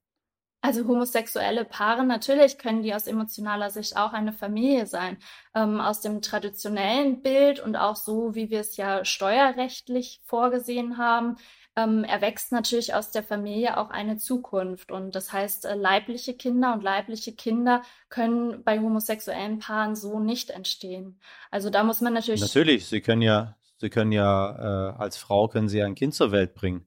Also 0.63 0.87
homosexuelle 0.87 1.65
Paare, 1.65 2.05
natürlich 2.05 2.59
können 2.59 2.83
die 2.83 2.93
aus 2.93 3.07
emotionaler 3.07 3.71
Sicht 3.71 3.97
auch 3.97 4.13
eine 4.13 4.31
Familie 4.31 4.85
sein. 4.85 5.17
Ähm, 5.55 5.81
aus 5.81 6.01
dem 6.01 6.21
traditionellen 6.21 7.23
Bild 7.23 7.59
und 7.59 7.75
auch 7.75 7.95
so, 7.95 8.35
wie 8.35 8.51
wir 8.51 8.59
es 8.59 8.77
ja 8.77 9.03
steuerrechtlich 9.03 10.21
vorgesehen 10.23 10.99
haben, 10.99 11.37
ähm, 11.75 12.03
erwächst 12.03 12.51
natürlich 12.51 12.93
aus 12.93 13.09
der 13.09 13.23
Familie 13.23 13.77
auch 13.77 13.89
eine 13.89 14.17
Zukunft. 14.17 14.91
Und 14.91 15.15
das 15.15 15.33
heißt, 15.33 15.65
äh, 15.65 15.73
leibliche 15.73 16.35
Kinder 16.35 16.73
und 16.73 16.83
leibliche 16.83 17.33
Kinder 17.33 17.81
können 18.09 18.63
bei 18.63 18.79
homosexuellen 18.79 19.57
Paaren 19.57 19.95
so 19.95 20.19
nicht 20.19 20.51
entstehen. 20.51 21.19
Also 21.49 21.71
da 21.71 21.83
muss 21.83 22.01
man 22.01 22.13
natürlich. 22.13 22.41
Natürlich, 22.41 22.85
sie 22.85 23.01
können 23.01 23.23
ja, 23.23 23.55
sie 23.77 23.89
können 23.89 24.11
ja 24.11 24.91
äh, 24.91 24.97
als 24.99 25.17
Frau 25.17 25.47
können 25.47 25.69
sie 25.69 25.81
ein 25.81 25.95
Kind 25.95 26.13
zur 26.13 26.31
Welt 26.31 26.53
bringen 26.53 26.85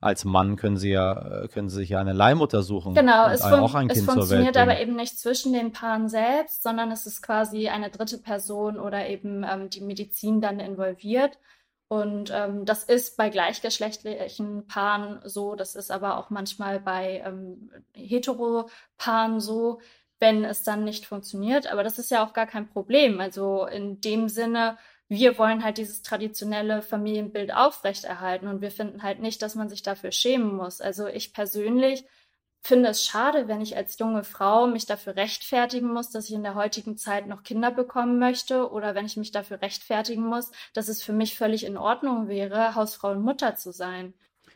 als 0.00 0.24
Mann 0.24 0.56
können 0.56 0.76
sie 0.76 0.90
ja, 0.90 1.44
äh, 1.44 1.48
können 1.48 1.68
sie 1.68 1.76
sich 1.76 1.88
ja 1.88 2.00
eine 2.00 2.12
Leihmutter 2.12 2.62
suchen. 2.62 2.94
Genau, 2.94 3.28
es, 3.28 3.42
fun 3.42 3.90
es 3.90 4.04
funktioniert 4.04 4.56
aber 4.56 4.78
eben 4.78 4.94
nicht 4.94 5.18
zwischen 5.18 5.52
den 5.52 5.72
Paaren 5.72 6.08
selbst, 6.08 6.62
sondern 6.62 6.90
es 6.90 7.06
ist 7.06 7.22
quasi 7.22 7.68
eine 7.68 7.90
dritte 7.90 8.18
Person 8.18 8.78
oder 8.78 9.08
eben 9.08 9.44
ähm, 9.44 9.70
die 9.70 9.80
Medizin 9.80 10.40
dann 10.40 10.60
involviert. 10.60 11.38
Und 11.88 12.32
ähm, 12.34 12.64
das 12.64 12.82
ist 12.82 13.16
bei 13.16 13.30
gleichgeschlechtlichen 13.30 14.66
Paaren 14.66 15.20
so, 15.24 15.54
das 15.54 15.76
ist 15.76 15.92
aber 15.92 16.18
auch 16.18 16.30
manchmal 16.30 16.80
bei 16.80 17.22
ähm, 17.24 17.70
Heteropaaren 17.94 19.40
so, 19.40 19.80
wenn 20.18 20.44
es 20.44 20.62
dann 20.62 20.84
nicht 20.84 21.06
funktioniert. 21.06 21.70
Aber 21.70 21.84
das 21.84 21.98
ist 21.98 22.10
ja 22.10 22.26
auch 22.26 22.32
gar 22.32 22.46
kein 22.46 22.68
Problem. 22.68 23.20
Also 23.20 23.66
in 23.66 24.00
dem 24.00 24.28
Sinne, 24.28 24.78
wir 25.08 25.38
wollen 25.38 25.62
halt 25.62 25.78
dieses 25.78 26.02
traditionelle 26.02 26.82
Familienbild 26.82 27.54
aufrechterhalten 27.54 28.48
und 28.48 28.60
wir 28.60 28.70
finden 28.70 29.02
halt 29.02 29.20
nicht, 29.20 29.40
dass 29.42 29.54
man 29.54 29.68
sich 29.68 29.82
dafür 29.82 30.10
schämen 30.10 30.56
muss. 30.56 30.80
Also 30.80 31.06
ich 31.06 31.32
persönlich 31.32 32.04
finde 32.60 32.88
es 32.88 33.04
schade, 33.04 33.46
wenn 33.46 33.60
ich 33.60 33.76
als 33.76 33.98
junge 33.98 34.24
Frau 34.24 34.66
mich 34.66 34.86
dafür 34.86 35.14
rechtfertigen 35.14 35.92
muss, 35.92 36.10
dass 36.10 36.28
ich 36.28 36.34
in 36.34 36.42
der 36.42 36.56
heutigen 36.56 36.96
Zeit 36.96 37.28
noch 37.28 37.44
Kinder 37.44 37.70
bekommen 37.70 38.18
möchte 38.18 38.70
oder 38.70 38.96
wenn 38.96 39.06
ich 39.06 39.16
mich 39.16 39.30
dafür 39.30 39.62
rechtfertigen 39.62 40.26
muss, 40.26 40.50
dass 40.74 40.88
es 40.88 41.02
für 41.02 41.12
mich 41.12 41.38
völlig 41.38 41.64
in 41.64 41.76
Ordnung 41.76 42.26
wäre, 42.26 42.74
Hausfrau 42.74 43.12
und 43.12 43.22
Mutter 43.22 43.54
zu 43.54 43.70
sein. 43.70 44.14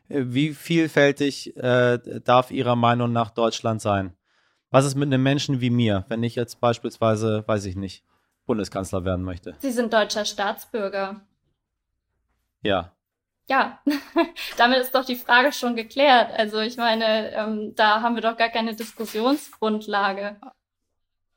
Wie 0.08 0.54
vielfältig 0.54 1.56
äh, 1.56 1.98
darf 2.24 2.50
Ihrer 2.50 2.74
Meinung 2.74 3.12
nach 3.12 3.30
Deutschland 3.30 3.80
sein? 3.80 4.16
Was 4.72 4.84
ist 4.84 4.96
mit 4.96 5.06
einem 5.06 5.22
Menschen 5.22 5.60
wie 5.60 5.70
mir, 5.70 6.04
wenn 6.08 6.24
ich 6.24 6.34
jetzt 6.34 6.60
beispielsweise, 6.60 7.44
weiß 7.46 7.64
ich 7.66 7.76
nicht, 7.76 8.04
Bundeskanzler 8.50 9.04
werden 9.04 9.24
möchte. 9.24 9.54
Sie 9.60 9.70
sind 9.70 9.92
deutscher 9.92 10.24
Staatsbürger. 10.24 11.20
Ja. 12.62 12.90
Ja, 13.48 13.78
damit 14.56 14.78
ist 14.78 14.92
doch 14.92 15.04
die 15.04 15.14
Frage 15.14 15.52
schon 15.52 15.76
geklärt. 15.76 16.32
Also 16.36 16.58
ich 16.58 16.76
meine, 16.76 17.32
ähm, 17.32 17.74
da 17.76 18.02
haben 18.02 18.16
wir 18.16 18.22
doch 18.22 18.36
gar 18.36 18.48
keine 18.48 18.74
Diskussionsgrundlage. 18.74 20.36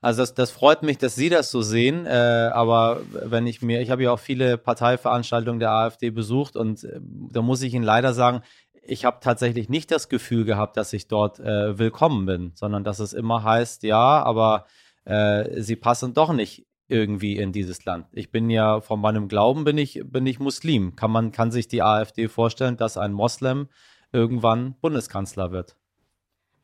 Also 0.02 0.24
das, 0.24 0.34
das 0.34 0.50
freut 0.50 0.82
mich, 0.82 0.98
dass 0.98 1.14
Sie 1.14 1.30
das 1.30 1.52
so 1.52 1.62
sehen. 1.62 2.08
Äh, 2.08 2.50
aber 2.52 3.02
wenn 3.12 3.46
ich 3.46 3.62
mir, 3.62 3.80
ich 3.82 3.92
habe 3.92 4.02
ja 4.02 4.12
auch 4.12 4.20
viele 4.20 4.58
Parteiveranstaltungen 4.58 5.60
der 5.60 5.70
AfD 5.70 6.10
besucht 6.10 6.56
und 6.56 6.84
äh, 6.84 7.00
da 7.00 7.44
muss 7.44 7.62
ich 7.62 7.76
Ihnen 7.76 7.86
leider 7.86 8.16
sagen, 8.16 8.42
ich 8.82 9.06
habe 9.06 9.20
tatsächlich 9.22 9.70
nicht 9.70 9.92
das 9.92 10.10
Gefühl 10.10 10.46
gehabt, 10.46 10.78
dass 10.78 10.94
ich 10.94 11.08
dort 11.08 11.40
äh, 11.40 11.78
willkommen 11.78 12.26
bin, 12.26 12.54
sondern 12.56 12.84
dass 12.84 12.98
es 12.98 13.14
immer 13.14 13.44
heißt, 13.44 13.84
ja, 13.84 14.24
aber 14.24 14.66
äh, 15.06 15.62
Sie 15.62 15.76
passen 15.76 16.16
doch 16.16 16.34
nicht 16.34 16.66
irgendwie 16.88 17.38
in 17.38 17.52
dieses 17.52 17.86
Land. 17.86 18.08
Ich 18.12 18.32
bin 18.32 18.50
ja 18.50 18.82
von 18.82 19.00
meinem 19.00 19.28
Glauben 19.28 19.64
bin 19.64 19.78
ich 19.78 20.02
bin 20.06 20.26
ich 20.26 20.40
Muslim. 20.40 20.96
Kann 20.96 21.12
man 21.12 21.32
kann 21.32 21.52
sich 21.52 21.68
die 21.68 21.82
AfD 21.82 22.28
vorstellen, 22.28 22.78
dass 22.78 22.98
ein 22.98 23.14
Moslem 23.14 23.70
irgendwann 24.12 24.76
Bundeskanzler 24.82 25.52
wird? 25.52 25.76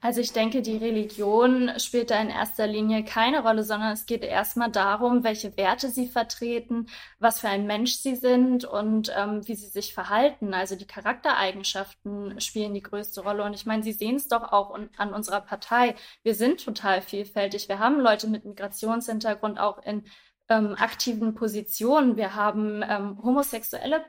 Also 0.01 0.21
ich 0.21 0.31
denke, 0.31 0.62
die 0.62 0.77
Religion 0.77 1.71
spielt 1.77 2.09
da 2.09 2.21
in 2.21 2.29
erster 2.29 2.67
Linie 2.67 3.03
keine 3.03 3.43
Rolle, 3.43 3.65
sondern 3.65 3.91
es 3.91 4.05
geht 4.05 4.23
erstmal 4.23 4.71
darum, 4.71 5.25
welche 5.25 5.57
Werte 5.57 5.89
sie 5.89 6.07
vertreten, 6.07 6.88
was 7.19 7.41
für 7.41 7.49
ein 7.49 7.67
Mensch 7.67 7.95
sie 7.95 8.15
sind 8.15 8.63
und 8.63 9.12
ähm, 9.13 9.45
wie 9.45 9.55
sie 9.55 9.67
sich 9.67 9.93
verhalten. 9.93 10.53
Also 10.53 10.77
die 10.77 10.88
Charaktereigenschaften 10.88 12.39
spielen 12.39 12.73
die 12.73 12.81
größte 12.81 13.21
Rolle. 13.21 13.43
Und 13.43 13.53
ich 13.53 13.65
meine, 13.65 13.83
Sie 13.83 13.91
sehen 13.91 14.15
es 14.15 14.29
doch 14.29 14.53
auch 14.53 14.73
an 14.95 15.13
unserer 15.13 15.41
Partei. 15.41 15.95
Wir 16.23 16.33
sind 16.33 16.63
total 16.63 17.01
vielfältig. 17.01 17.67
Wir 17.67 17.79
haben 17.79 17.99
Leute 17.99 18.27
mit 18.27 18.45
Migrationshintergrund 18.45 19.59
auch 19.59 19.83
in 19.83 20.05
ähm, 20.47 20.75
aktiven 20.79 21.35
Positionen. 21.35 22.15
Wir 22.15 22.35
haben 22.35 22.83
ähm, 22.88 23.21
homosexuelle 23.21 24.05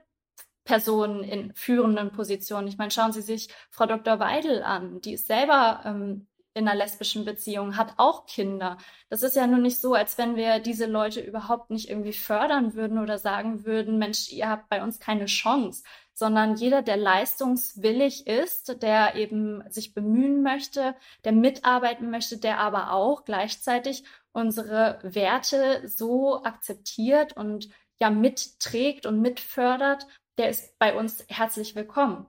Personen 0.64 1.24
in 1.24 1.54
führenden 1.54 2.12
Positionen. 2.12 2.68
Ich 2.68 2.78
meine, 2.78 2.90
schauen 2.90 3.12
Sie 3.12 3.22
sich 3.22 3.48
Frau 3.70 3.86
Dr. 3.86 4.18
Weidel 4.20 4.62
an, 4.62 5.00
die 5.00 5.14
ist 5.14 5.26
selber 5.26 5.82
ähm, 5.84 6.26
in 6.52 6.66
einer 6.66 6.76
lesbischen 6.76 7.24
Beziehung, 7.24 7.76
hat 7.76 7.94
auch 7.96 8.26
Kinder. 8.26 8.76
Das 9.08 9.22
ist 9.22 9.36
ja 9.36 9.46
nun 9.46 9.62
nicht 9.62 9.80
so, 9.80 9.94
als 9.94 10.18
wenn 10.18 10.36
wir 10.36 10.58
diese 10.58 10.86
Leute 10.86 11.20
überhaupt 11.20 11.70
nicht 11.70 11.88
irgendwie 11.88 12.12
fördern 12.12 12.74
würden 12.74 12.98
oder 12.98 13.18
sagen 13.18 13.64
würden, 13.64 13.98
Mensch, 13.98 14.30
ihr 14.32 14.48
habt 14.48 14.68
bei 14.68 14.82
uns 14.82 14.98
keine 14.98 15.26
Chance, 15.26 15.84
sondern 16.12 16.56
jeder, 16.56 16.82
der 16.82 16.96
leistungswillig 16.96 18.26
ist, 18.26 18.82
der 18.82 19.14
eben 19.14 19.62
sich 19.70 19.94
bemühen 19.94 20.42
möchte, 20.42 20.96
der 21.24 21.32
mitarbeiten 21.32 22.10
möchte, 22.10 22.36
der 22.36 22.58
aber 22.58 22.92
auch 22.92 23.24
gleichzeitig 23.24 24.04
unsere 24.32 24.98
Werte 25.02 25.88
so 25.88 26.42
akzeptiert 26.42 27.36
und 27.36 27.68
ja 28.00 28.10
mitträgt 28.10 29.06
und 29.06 29.20
mitfördert, 29.20 30.06
der 30.38 30.50
ist 30.50 30.78
bei 30.78 30.94
uns 30.94 31.24
herzlich 31.28 31.74
willkommen. 31.74 32.26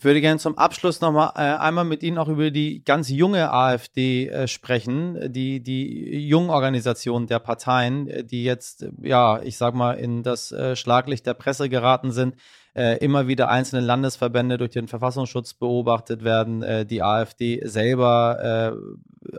Ich 0.00 0.04
würde 0.04 0.22
gerne 0.22 0.38
zum 0.38 0.56
Abschluss 0.56 1.02
nochmal 1.02 1.32
äh, 1.34 1.58
einmal 1.58 1.84
mit 1.84 2.02
Ihnen 2.02 2.16
auch 2.16 2.28
über 2.28 2.50
die 2.50 2.82
ganz 2.82 3.10
junge 3.10 3.52
AfD 3.52 4.28
äh, 4.28 4.48
sprechen, 4.48 5.30
die, 5.30 5.62
die 5.62 6.26
jungen 6.26 6.48
Organisationen 6.48 7.26
der 7.26 7.38
Parteien, 7.38 8.08
äh, 8.08 8.24
die 8.24 8.42
jetzt, 8.42 8.86
ja, 9.02 9.42
ich 9.42 9.58
sag 9.58 9.74
mal, 9.74 9.98
in 9.98 10.22
das 10.22 10.52
äh, 10.52 10.74
Schlaglicht 10.74 11.26
der 11.26 11.34
Presse 11.34 11.68
geraten 11.68 12.12
sind, 12.12 12.36
äh, 12.74 12.96
immer 13.04 13.26
wieder 13.26 13.50
einzelne 13.50 13.82
Landesverbände 13.82 14.56
durch 14.56 14.70
den 14.70 14.88
Verfassungsschutz 14.88 15.52
beobachtet 15.52 16.24
werden, 16.24 16.62
äh, 16.62 16.86
die 16.86 17.02
AfD 17.02 17.60
selber 17.66 18.72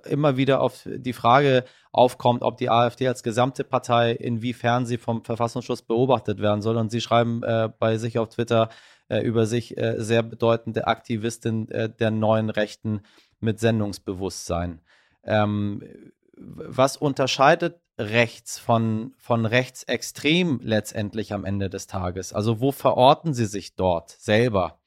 immer 0.08 0.38
wieder 0.38 0.62
auf 0.62 0.86
die 0.86 1.14
Frage 1.14 1.64
aufkommt, 1.92 2.44
ob 2.44 2.58
die 2.58 2.70
AfD 2.70 3.08
als 3.08 3.24
gesamte 3.24 3.64
Partei, 3.64 4.12
inwiefern 4.12 4.86
sie 4.86 5.00
vom 5.00 5.24
Verfassungsschutz 5.24 5.82
beobachtet 5.82 6.40
werden 6.40 6.62
soll. 6.62 6.78
Und 6.78 6.92
Sie 6.92 7.02
schreiben 7.02 7.42
bei 7.80 7.98
sich 7.98 8.20
auf 8.20 8.30
Twitter, 8.30 8.70
äh, 9.12 9.20
über 9.22 9.46
sich 9.46 9.78
äh, 9.78 9.96
sehr 9.98 10.24
bedeutende 10.24 10.88
Aktivistin 10.88 11.70
äh, 11.70 11.90
der 11.90 12.12
neuen 12.12 12.50
Rechten 12.50 13.02
mit 13.42 13.60
Sendungsbewusstsein. 13.60 14.80
Ähm, 15.24 15.84
was 16.38 16.98
unterscheidet 16.98 17.80
rechts 17.98 18.58
von, 18.58 19.14
von 19.18 19.46
rechtsextrem 19.46 20.62
letztendlich 20.64 21.34
am 21.34 21.46
Ende 21.46 21.70
des 21.70 21.88
Tages? 21.88 22.34
Also 22.34 22.62
wo 22.62 22.72
verorten 22.72 23.34
Sie 23.34 23.46
sich 23.46 23.76
dort 23.76 24.12
selber? 24.12 24.80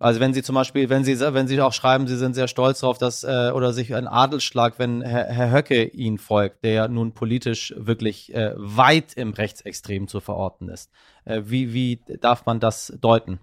Also 0.00 0.18
wenn 0.18 0.32
Sie 0.32 0.42
zum 0.42 0.54
Beispiel, 0.54 0.88
wenn 0.88 1.04
Sie, 1.04 1.20
wenn 1.20 1.46
Sie 1.46 1.60
auch 1.60 1.74
schreiben, 1.74 2.08
Sie 2.08 2.16
sind 2.16 2.32
sehr 2.32 2.48
stolz 2.48 2.80
darauf, 2.80 2.96
dass 2.96 3.22
äh, 3.22 3.52
oder 3.54 3.74
sich 3.74 3.94
ein 3.94 4.08
Adelsschlag, 4.08 4.78
wenn 4.78 5.02
Herr, 5.02 5.26
Herr 5.26 5.52
Höcke 5.52 5.84
Ihnen 5.84 6.16
folgt, 6.16 6.64
der 6.64 6.72
ja 6.72 6.88
nun 6.88 7.12
politisch 7.12 7.74
wirklich 7.76 8.34
äh, 8.34 8.54
weit 8.56 9.12
im 9.12 9.34
Rechtsextrem 9.34 10.08
zu 10.08 10.20
verorten 10.20 10.70
ist. 10.70 10.90
Äh, 11.26 11.42
wie, 11.44 11.74
wie 11.74 12.02
darf 12.20 12.46
man 12.46 12.60
das 12.60 12.94
deuten? 12.98 13.40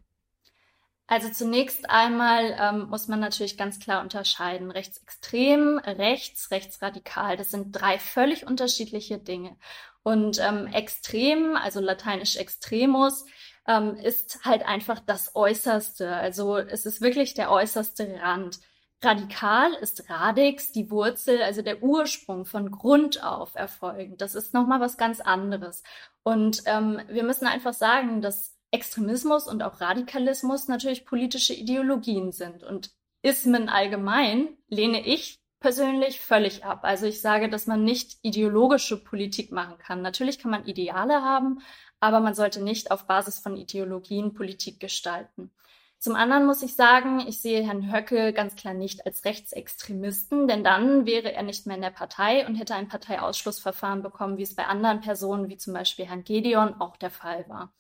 Also 1.06 1.30
zunächst 1.30 1.90
einmal 1.92 2.58
ähm, 2.60 2.90
muss 2.90 3.08
man 3.08 3.20
natürlich 3.20 3.56
ganz 3.56 3.80
klar 3.80 4.02
unterscheiden. 4.02 4.72
Rechtsextrem, 4.72 5.78
rechts, 5.78 6.50
rechtsradikal, 6.50 7.38
das 7.38 7.52
sind 7.52 7.72
drei 7.72 8.00
völlig 8.00 8.48
unterschiedliche 8.48 9.20
Dinge. 9.20 9.56
Und 10.02 10.40
ähm, 10.40 10.66
extrem, 10.68 11.56
also 11.56 11.80
lateinisch 11.82 12.36
extremus, 12.36 13.26
ähm, 13.68 13.96
ist 13.96 14.46
halt 14.46 14.66
einfach 14.66 15.00
das 15.00 15.36
Äußerste. 15.36 16.16
Also 16.16 16.58
es 16.58 16.86
ist 16.86 17.02
wirklich 17.02 17.34
der 17.34 17.52
äußerste 17.52 18.20
Rand. 18.22 18.60
Radikal 19.04 19.74
ist 19.74 20.10
Radix, 20.10 20.72
die 20.72 20.90
Wurzel, 20.90 21.42
also 21.44 21.62
der 21.62 21.84
Ursprung 21.84 22.46
von 22.46 22.72
Grund 22.72 23.24
auf 23.24 23.54
erfolgen. 23.54 24.18
Das 24.18 24.34
ist 24.34 24.54
nochmal 24.54 24.80
was 24.80 24.98
ganz 24.98 25.22
anderes. 25.22 25.84
Und 26.24 26.64
ähm, 26.66 27.02
wir 27.08 27.24
müssen 27.24 27.46
einfach 27.46 27.74
sagen, 27.74 28.22
dass 28.22 28.58
Extremismus 28.72 29.48
und 29.48 29.62
auch 29.62 29.82
Radikalismus 29.82 30.68
natürlich 30.68 31.06
politische 31.06 31.54
Ideologien 31.54 32.32
sind. 32.32 32.64
Und 32.64 32.92
Ismen 33.22 33.70
allgemein 33.70 34.58
lehne 34.68 35.06
ich 35.06 35.40
persönlich 35.60 36.20
völlig 36.20 36.66
ab. 36.66 36.80
Also 36.84 37.06
ich 37.06 37.22
sage, 37.22 37.50
dass 37.50 37.68
man 37.68 37.84
nicht 37.84 38.20
ideologische 38.22 39.02
Politik 39.04 39.52
machen 39.52 39.78
kann. 39.80 40.02
Natürlich 40.02 40.40
kann 40.40 40.52
man 40.52 40.66
Ideale 40.66 41.22
haben, 41.24 41.60
aber 42.00 42.20
man 42.20 42.34
sollte 42.34 42.62
nicht 42.62 42.92
auf 42.92 43.06
Basis 43.06 43.40
von 43.40 43.58
Ideologien 43.58 44.34
Politik 44.34 44.80
gestalten. 44.80 45.52
Zum 46.00 46.16
anderen 46.16 46.46
muss 46.46 46.62
ich 46.62 46.76
sagen, 46.76 47.22
ich 47.28 47.42
sehe 47.42 47.66
Herrn 47.66 47.92
Höcke 47.92 48.32
ganz 48.32 48.56
klar 48.56 48.76
nicht 48.76 49.08
als 49.08 49.26
Rechtsextremisten, 49.26 50.48
denn 50.48 50.64
dann 50.64 51.08
wäre 51.08 51.34
er 51.34 51.42
nicht 51.42 51.66
mehr 51.66 51.76
in 51.76 51.82
der 51.82 51.90
Partei 51.90 52.46
und 52.46 52.56
hätte 52.56 52.76
ein 52.76 52.88
Parteiausschlussverfahren 52.88 54.04
bekommen, 54.04 54.38
wie 54.38 54.44
es 54.44 54.56
bei 54.56 54.68
anderen 54.68 55.02
Personen, 55.02 55.50
wie 55.50 55.58
zum 55.58 55.74
Beispiel 55.74 56.06
Herrn 56.06 56.24
Gedeon, 56.24 56.76
auch 56.80 56.98
der 56.98 57.10
Fall 57.10 57.50
war. 57.50 57.74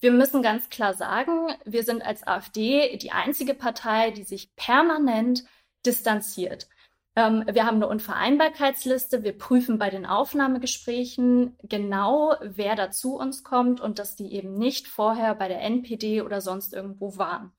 Wir 0.00 0.12
müssen 0.12 0.42
ganz 0.42 0.70
klar 0.70 0.94
sagen, 0.94 1.54
wir 1.64 1.84
sind 1.84 2.02
als 2.02 2.26
AfD 2.26 2.96
die 2.96 3.12
einzige 3.12 3.54
Partei, 3.54 4.10
die 4.10 4.24
sich 4.24 4.56
permanent 4.56 5.44
distanziert. 5.84 6.68
Ähm, 7.14 7.44
wir 7.50 7.66
haben 7.66 7.76
eine 7.76 7.88
Unvereinbarkeitsliste. 7.88 9.22
Wir 9.22 9.36
prüfen 9.36 9.78
bei 9.78 9.90
den 9.90 10.06
Aufnahmegesprächen 10.06 11.56
genau, 11.62 12.34
wer 12.40 12.74
da 12.74 12.90
zu 12.90 13.16
uns 13.16 13.44
kommt 13.44 13.80
und 13.80 13.98
dass 13.98 14.16
die 14.16 14.32
eben 14.32 14.56
nicht 14.56 14.88
vorher 14.88 15.34
bei 15.34 15.48
der 15.48 15.60
NPD 15.60 16.22
oder 16.22 16.40
sonst 16.40 16.72
irgendwo 16.72 17.18
waren. 17.18 17.52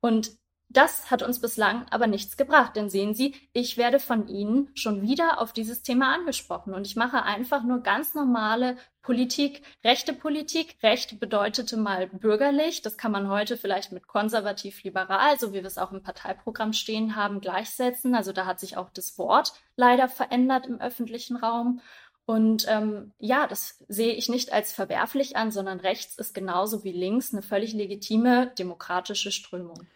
Und 0.00 0.32
das 0.72 1.10
hat 1.10 1.22
uns 1.22 1.40
bislang 1.40 1.86
aber 1.90 2.06
nichts 2.06 2.36
gebracht, 2.36 2.76
denn 2.76 2.90
sehen 2.90 3.14
Sie, 3.14 3.34
ich 3.52 3.76
werde 3.76 3.98
von 3.98 4.28
Ihnen 4.28 4.70
schon 4.74 5.02
wieder 5.02 5.40
auf 5.40 5.52
dieses 5.52 5.82
Thema 5.82 6.14
angesprochen 6.14 6.74
und 6.74 6.86
ich 6.86 6.96
mache 6.96 7.22
einfach 7.22 7.62
nur 7.62 7.80
ganz 7.82 8.14
normale 8.14 8.76
Politik, 9.02 9.62
rechte 9.84 10.12
Politik. 10.12 10.76
Recht 10.82 11.18
bedeutete 11.18 11.76
mal 11.76 12.06
bürgerlich, 12.06 12.82
das 12.82 12.96
kann 12.96 13.10
man 13.10 13.28
heute 13.28 13.56
vielleicht 13.56 13.90
mit 13.90 14.06
konservativ-liberal, 14.06 15.38
so 15.38 15.50
wie 15.52 15.56
wir 15.56 15.64
es 15.64 15.78
auch 15.78 15.92
im 15.92 16.02
Parteiprogramm 16.02 16.72
stehen 16.72 17.16
haben, 17.16 17.40
gleichsetzen. 17.40 18.14
Also 18.14 18.32
da 18.32 18.46
hat 18.46 18.60
sich 18.60 18.76
auch 18.76 18.90
das 18.90 19.18
Wort 19.18 19.54
leider 19.76 20.08
verändert 20.08 20.66
im 20.66 20.80
öffentlichen 20.80 21.36
Raum. 21.36 21.80
Und 22.24 22.66
ähm, 22.68 23.12
ja, 23.18 23.48
das 23.48 23.84
sehe 23.88 24.14
ich 24.14 24.28
nicht 24.28 24.52
als 24.52 24.72
verwerflich 24.72 25.36
an, 25.36 25.50
sondern 25.50 25.80
rechts 25.80 26.16
ist 26.16 26.34
genauso 26.34 26.84
wie 26.84 26.92
links 26.92 27.32
eine 27.32 27.42
völlig 27.42 27.72
legitime 27.72 28.52
demokratische 28.56 29.32
Strömung. 29.32 29.88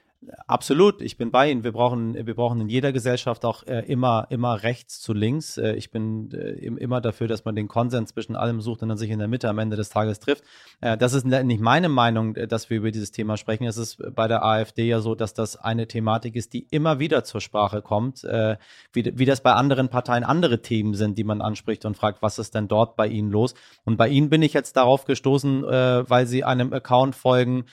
Absolut, 0.47 1.03
ich 1.03 1.19
bin 1.19 1.31
bei 1.31 1.51
Ihnen. 1.51 1.63
Wir 1.63 1.73
brauchen, 1.73 2.15
wir 2.15 2.35
brauchen 2.35 2.61
in 2.61 2.69
jeder 2.69 2.93
Gesellschaft 2.93 3.45
auch 3.45 3.65
äh, 3.65 3.81
immer, 3.87 4.27
immer 4.31 4.63
rechts 4.63 5.01
zu 5.01 5.13
links. 5.13 5.59
Äh, 5.59 5.75
ich 5.75 5.91
bin 5.91 6.31
äh, 6.33 6.53
immer 6.67 7.01
dafür, 7.01 7.29
dass 7.29 7.45
man 7.45 7.55
den 7.55 7.69
Konsens 7.69 8.11
zwischen 8.11 8.35
allem 8.35 8.61
sucht 8.61 8.83
und 8.83 8.89
dann 8.89 8.99
sich 8.99 9.11
in 9.11 9.19
der 9.19 9.29
Mitte 9.29 9.49
am 9.49 9.59
Ende 9.59 9.77
des 9.77 9.91
Tages 9.91 10.19
trifft. 10.19 10.43
Äh, 10.81 10.97
das 10.97 11.13
ist 11.13 11.27
nicht 11.27 11.61
meine 11.61 11.89
Meinung, 11.89 12.35
äh, 12.35 12.49
dass 12.49 12.71
wir 12.71 12.79
über 12.79 12.91
dieses 12.91 13.13
Thema 13.13 13.37
sprechen. 13.37 13.65
Es 13.65 13.77
ist 13.77 14.03
bei 14.15 14.27
der 14.27 14.43
AfD 14.43 14.89
ja 14.89 15.01
so, 15.01 15.15
dass 15.15 15.35
das 15.35 15.57
eine 15.57 15.87
Thematik 15.87 16.35
ist, 16.35 16.55
die 16.55 16.67
immer 16.71 16.99
wieder 16.99 17.23
zur 17.23 17.41
Sprache 17.41 17.83
kommt, 17.83 18.25
äh, 18.25 18.57
wie, 18.93 19.13
wie 19.19 19.27
das 19.27 19.43
bei 19.43 19.53
anderen 19.53 19.91
Parteien 19.91 20.25
andere 20.25 20.63
Themen 20.63 20.95
sind, 20.95 21.19
die 21.19 21.25
man 21.25 21.43
anspricht 21.43 21.85
und 21.85 21.97
fragt, 21.97 22.23
was 22.23 22.39
ist 22.39 22.55
denn 22.55 22.69
dort 22.69 22.97
bei 22.97 23.07
Ihnen 23.07 23.31
los? 23.31 23.55
Und 23.85 23.97
bei 23.97 24.09
Ihnen 24.09 24.31
bin 24.31 24.43
ich 24.43 24.55
jetzt 24.55 24.77
darauf 24.77 25.05
gestoßen, 25.05 25.63
weil 25.63 26.27
Sie 26.27 26.45
einem 26.45 26.73
Account 26.73 27.15
folgen, 27.15 27.65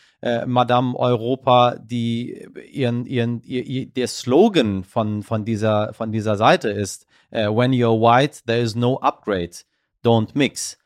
Madame 0.45 0.95
Europa, 0.97 1.75
die 1.77 2.47
ihren, 2.71 3.05
ihren, 3.05 3.41
ihr, 3.43 3.65
ihr, 3.65 3.85
der 3.87 4.07
Slogan 4.07 4.83
von, 4.83 5.21
von, 5.21 5.43
dieser, 5.43 5.93
von 5.93 6.11
dieser 6.11 6.37
Seite 6.37 6.69
ist, 6.69 7.05
uh, 7.33 7.55
when 7.55 7.71
you're 7.71 7.99
white, 7.99 8.43
there 8.45 8.61
is 8.61 8.75
no 8.75 8.99
upgrade, 8.99 9.65
don't 10.03 10.29
mix. 10.33 10.77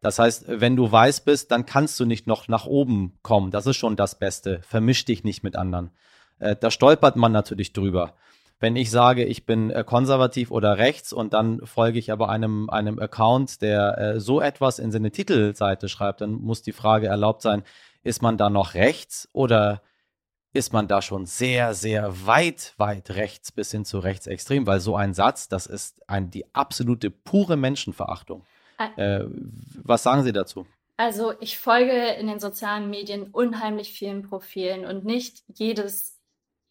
Das 0.00 0.18
heißt, 0.18 0.44
wenn 0.48 0.76
du 0.76 0.90
weiß 0.90 1.20
bist, 1.20 1.50
dann 1.50 1.66
kannst 1.66 2.00
du 2.00 2.06
nicht 2.06 2.26
noch 2.26 2.48
nach 2.48 2.66
oben 2.66 3.18
kommen. 3.22 3.50
Das 3.50 3.66
ist 3.66 3.76
schon 3.76 3.96
das 3.96 4.18
Beste. 4.18 4.60
Vermisch 4.62 5.04
dich 5.04 5.24
nicht 5.24 5.42
mit 5.44 5.56
anderen. 5.56 5.90
Äh, 6.38 6.56
da 6.58 6.70
stolpert 6.70 7.16
man 7.16 7.32
natürlich 7.32 7.72
drüber. 7.72 8.14
Wenn 8.58 8.76
ich 8.76 8.90
sage, 8.90 9.24
ich 9.24 9.46
bin 9.46 9.70
äh, 9.70 9.84
konservativ 9.84 10.50
oder 10.50 10.78
rechts 10.78 11.12
und 11.12 11.34
dann 11.34 11.60
folge 11.64 11.98
ich 11.98 12.12
aber 12.12 12.30
einem, 12.30 12.70
einem 12.70 12.98
Account, 12.98 13.60
der 13.62 13.98
äh, 13.98 14.20
so 14.20 14.40
etwas 14.40 14.78
in 14.78 14.90
seine 14.90 15.10
Titelseite 15.10 15.88
schreibt, 15.88 16.22
dann 16.22 16.32
muss 16.32 16.62
die 16.62 16.72
Frage 16.72 17.06
erlaubt 17.06 17.42
sein, 17.42 17.62
ist 18.02 18.22
man 18.22 18.36
da 18.36 18.50
noch 18.50 18.74
rechts 18.74 19.28
oder 19.32 19.82
ist 20.52 20.72
man 20.72 20.88
da 20.88 21.00
schon 21.00 21.26
sehr, 21.26 21.74
sehr 21.74 22.26
weit, 22.26 22.74
weit 22.76 23.10
rechts 23.10 23.52
bis 23.52 23.70
hin 23.70 23.84
zu 23.84 24.00
rechtsextrem, 24.00 24.66
weil 24.66 24.80
so 24.80 24.96
ein 24.96 25.14
Satz, 25.14 25.48
das 25.48 25.66
ist 25.66 26.08
ein, 26.08 26.30
die 26.30 26.52
absolute 26.54 27.10
pure 27.10 27.56
Menschenverachtung. 27.56 28.44
Äh, 28.96 29.24
was 29.84 30.02
sagen 30.02 30.22
Sie 30.22 30.32
dazu? 30.32 30.66
Also 30.96 31.34
ich 31.40 31.58
folge 31.58 32.12
in 32.14 32.26
den 32.26 32.40
sozialen 32.40 32.90
Medien 32.90 33.28
unheimlich 33.30 33.92
vielen 33.92 34.22
Profilen 34.22 34.84
und 34.84 35.04
nicht 35.04 35.42
jedes 35.48 36.18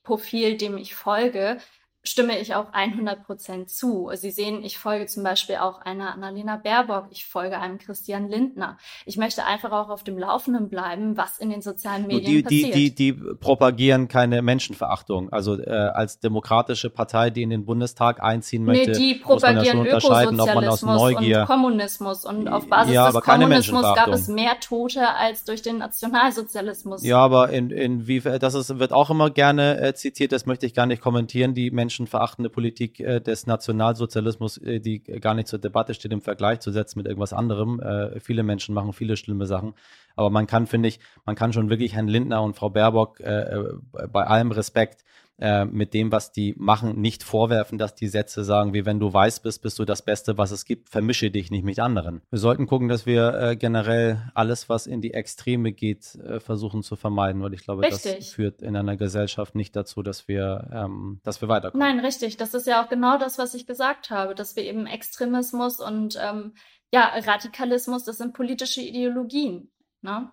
Profil, 0.04 0.58
dem 0.58 0.78
ich 0.78 0.96
folge, 0.96 1.58
stimme 2.04 2.40
ich 2.40 2.56
auch 2.56 2.72
100 2.72 3.26
Prozent 3.26 3.70
zu. 3.70 4.10
Sie 4.14 4.32
sehen, 4.32 4.64
ich 4.64 4.78
folge 4.78 5.06
zum 5.08 5.24
Beispiel 5.24 5.56
auch 5.56 5.82
einer 5.82 6.14
Annalena 6.14 6.56
Baerbock, 6.56 7.08
ich 7.12 7.26
folge 7.26 7.60
einem 7.60 7.78
Christian 7.78 8.30
Lindner. 8.30 8.78
Ich 9.06 9.18
möchte 9.18 9.46
einfach 9.46 9.72
auch 9.72 9.90
auf 9.90 10.04
dem 10.04 10.18
Laufenden 10.18 10.70
bleiben, 10.70 11.18
was 11.18 11.38
in 11.40 11.50
den 11.50 11.62
sozialen 11.62 12.08
Medien 12.08 12.24
die, 12.24 12.44
passiert. 12.44 12.76
Die, 12.76 12.96
die, 12.96 13.14
die 13.14 13.36
propagieren 13.36 14.08
keine 14.08 14.42
Menschenverachtung. 14.42 15.32
Also 15.32 15.60
äh, 15.60 15.70
als 15.70 16.20
demokratische 16.20 16.90
Partei, 16.90 17.32
die 17.32 17.44
in 17.44 17.50
den 17.50 17.66
Bundestag 17.66 18.24
einziehen 18.24 18.64
möchte, 18.64 18.92
nee, 18.92 18.98
die 18.98 19.16
propagieren 19.16 19.80
muss 19.80 19.88
man 19.88 19.94
ja 19.94 20.02
schon 20.02 20.40
ob 20.40 20.56
man 20.56 20.68
aus 20.68 20.82
Neugier 20.82 21.42
und 21.42 21.48
Kommunismus 21.48 22.26
und 22.26 22.48
auf 22.48 22.68
Basis 22.68 22.94
ja, 22.94 23.12
des 23.12 23.22
Kommunismus 23.22 23.82
gab 23.82 24.08
es 24.08 24.28
mehr 24.28 24.60
Tote 24.62 25.16
als 25.16 25.44
durch 25.44 25.62
den 25.62 25.80
Nationalsozialismus. 25.80 27.04
Ja, 27.04 27.18
aber 27.18 27.50
in, 27.50 27.72
in 27.72 28.08
wie 28.08 28.22
das 28.22 28.54
ist, 28.54 28.80
wird 28.80 28.94
auch 28.94 29.10
immer 29.10 29.30
gerne 29.30 29.82
äh, 29.82 29.94
zitiert, 29.94 30.32
das 30.32 30.46
möchte 30.46 30.66
ich 30.66 30.74
gar 30.74 30.86
nicht 30.86 31.02
kommentieren. 31.02 31.54
Die 31.54 31.72
Menschen 31.72 31.89
menschenverachtende 31.90 32.50
Politik 32.52 33.00
äh, 33.00 33.20
des 33.20 33.48
Nationalsozialismus, 33.48 34.58
äh, 34.60 34.80
die 34.80 35.00
gar 35.00 35.34
nicht 35.34 35.48
zur 35.48 35.58
Debatte 35.58 35.96
steht, 35.96 36.14
im 36.14 36.22
Vergleich 36.22 36.60
zu 36.60 36.72
setzen 36.72 37.00
mit 37.00 37.08
irgendwas 37.08 37.34
anderem. 37.34 37.80
Äh, 37.80 38.20
viele 38.20 38.44
Menschen 38.44 38.76
machen 38.76 38.94
viele 38.94 39.18
schlimme 39.18 39.48
Sachen. 39.48 39.74
Aber 40.16 40.30
man 40.30 40.46
kann, 40.46 40.68
finde 40.68 40.88
ich, 40.90 41.00
man 41.26 41.36
kann 41.36 41.52
schon 41.52 41.70
wirklich 41.70 41.96
Herrn 41.96 42.08
Lindner 42.08 42.44
und 42.44 42.56
Frau 42.56 42.70
Baerbock 42.70 43.20
äh, 43.22 43.56
äh, 43.56 43.80
bei 44.12 44.24
allem 44.26 44.52
Respekt 44.52 45.04
äh, 45.40 45.66
mit 45.66 45.94
dem, 45.94 46.12
was 46.12 46.32
die 46.32 46.54
machen, 46.58 47.00
nicht 47.00 47.24
vorwerfen, 47.24 47.78
dass 47.78 47.96
die 47.96 48.08
Sätze 48.08 48.44
sagen, 48.44 48.74
wie 48.74 48.86
wenn 48.86 49.00
du 49.00 49.14
weiß 49.14 49.40
bist, 49.42 49.62
bist 49.62 49.80
du 49.80 49.86
das 49.86 50.02
Beste, 50.02 50.38
was 50.38 50.52
es 50.52 50.66
gibt, 50.66 50.90
vermische 50.90 51.32
dich 51.32 51.52
nicht 51.52 51.64
mit 51.64 51.80
anderen. 51.80 52.22
Wir 52.30 52.40
sollten 52.40 52.68
gucken, 52.68 52.88
dass 52.88 53.06
wir 53.06 53.34
äh, 53.34 53.56
generell 53.56 54.22
alles, 54.34 54.70
was 54.70 54.88
in 54.88 55.02
die 55.02 55.14
Extreme 55.14 55.72
geht, 55.72 56.16
äh, 56.16 56.40
versuchen 56.40 56.84
zu 56.84 56.96
vermeiden, 56.96 57.42
weil 57.42 57.54
ich 57.54 57.64
glaube, 57.64 57.84
richtig. 57.84 58.18
das 58.18 58.30
führt 58.30 58.62
in 58.62 58.76
einer 58.76 58.98
Gesellschaft 58.98 59.56
nicht 59.56 59.76
dazu, 59.76 60.04
dass 60.04 60.28
wir, 60.28 60.70
ähm, 60.74 61.20
dass 61.24 61.42
wir 61.42 61.48
weiterkommen. 61.48 61.88
Nein, 61.88 62.00
richtig. 62.00 62.38
Das 62.38 62.54
ist 62.54 62.68
ja 62.68 62.84
auch 62.84 62.90
genau 62.90 63.18
das, 63.18 63.38
was 63.38 63.54
ich 63.54 63.66
gesagt 63.66 64.10
habe, 64.10 64.36
dass 64.36 64.56
wir 64.56 64.64
eben 64.64 64.86
Extremismus 64.88 65.80
und 65.80 66.18
ähm, 66.22 66.54
ja, 66.92 67.12
Radikalismus, 67.26 68.04
das 68.04 68.18
sind 68.18 68.34
politische 68.34 68.82
Ideologien. 68.82 69.72
Ne? 70.02 70.32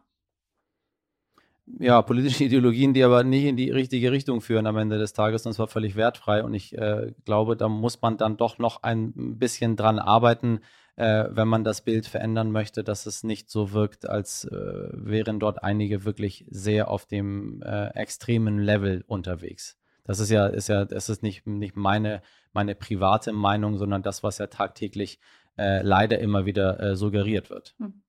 Ja, 1.79 2.02
politische 2.02 2.44
Ideologien, 2.44 2.94
die 2.94 3.05
aber 3.05 3.24
nicht 3.24 3.44
in 3.44 3.57
die 3.57 3.70
richtige 3.70 4.12
Richtung 4.12 4.40
führen 4.40 4.66
am 4.66 4.76
Ende 4.76 4.98
des 4.98 5.12
Tages 5.12 5.46
und 5.46 5.52
zwar 5.52 5.68
völlig 5.68 5.96
wertfrei. 5.96 6.42
Und 6.42 6.55
ich 6.55 6.76
äh, 6.76 7.12
glaube, 7.24 7.57
da 7.57 7.68
muss 7.68 8.00
man 8.02 8.16
dann 8.16 8.37
doch 8.37 8.59
noch 8.59 8.83
ein 8.83 9.38
bisschen 9.38 9.76
dran 9.76 9.98
arbeiten, 9.98 10.61
äh, 10.96 11.24
wenn 11.31 11.48
man 11.48 11.64
das 11.64 11.83
Bild 11.83 12.07
verändern 12.07 12.50
möchte, 12.50 12.83
dass 12.83 13.07
es 13.07 13.22
nicht 13.22 13.50
so 13.50 13.72
wirkt, 13.72 14.09
als 14.09 14.44
äh, 14.44 14.88
wären 14.92 15.38
dort 15.38 15.62
einige 15.62 16.05
wirklich 16.05 16.46
sehr 16.48 16.90
auf 16.90 17.07
dem 17.07 17.62
äh, 17.62 17.88
extremen 17.88 18.59
Level 18.59 19.05
unterwegs. 19.07 19.76
Das 20.05 20.20
ist 20.20 20.31
ja, 20.31 20.46
ist 20.46 20.68
ja, 20.68 20.85
das 20.85 21.09
ist 21.09 21.22
nicht, 21.22 21.46
nicht 21.46 21.76
meine, 21.76 22.22
meine 22.52 22.74
private 22.76 23.33
Meinung, 23.33 23.76
sondern 23.76 24.02
das, 24.02 24.22
was 24.22 24.38
ja 24.38 24.46
tagtäglich 24.46 25.18
äh, 25.59 25.83
leider 25.83 26.18
immer 26.20 26.46
wieder 26.46 26.79
äh, 26.81 26.96
suggeriert 26.96 27.50
wird. 27.50 27.74
Hm. 27.79 28.02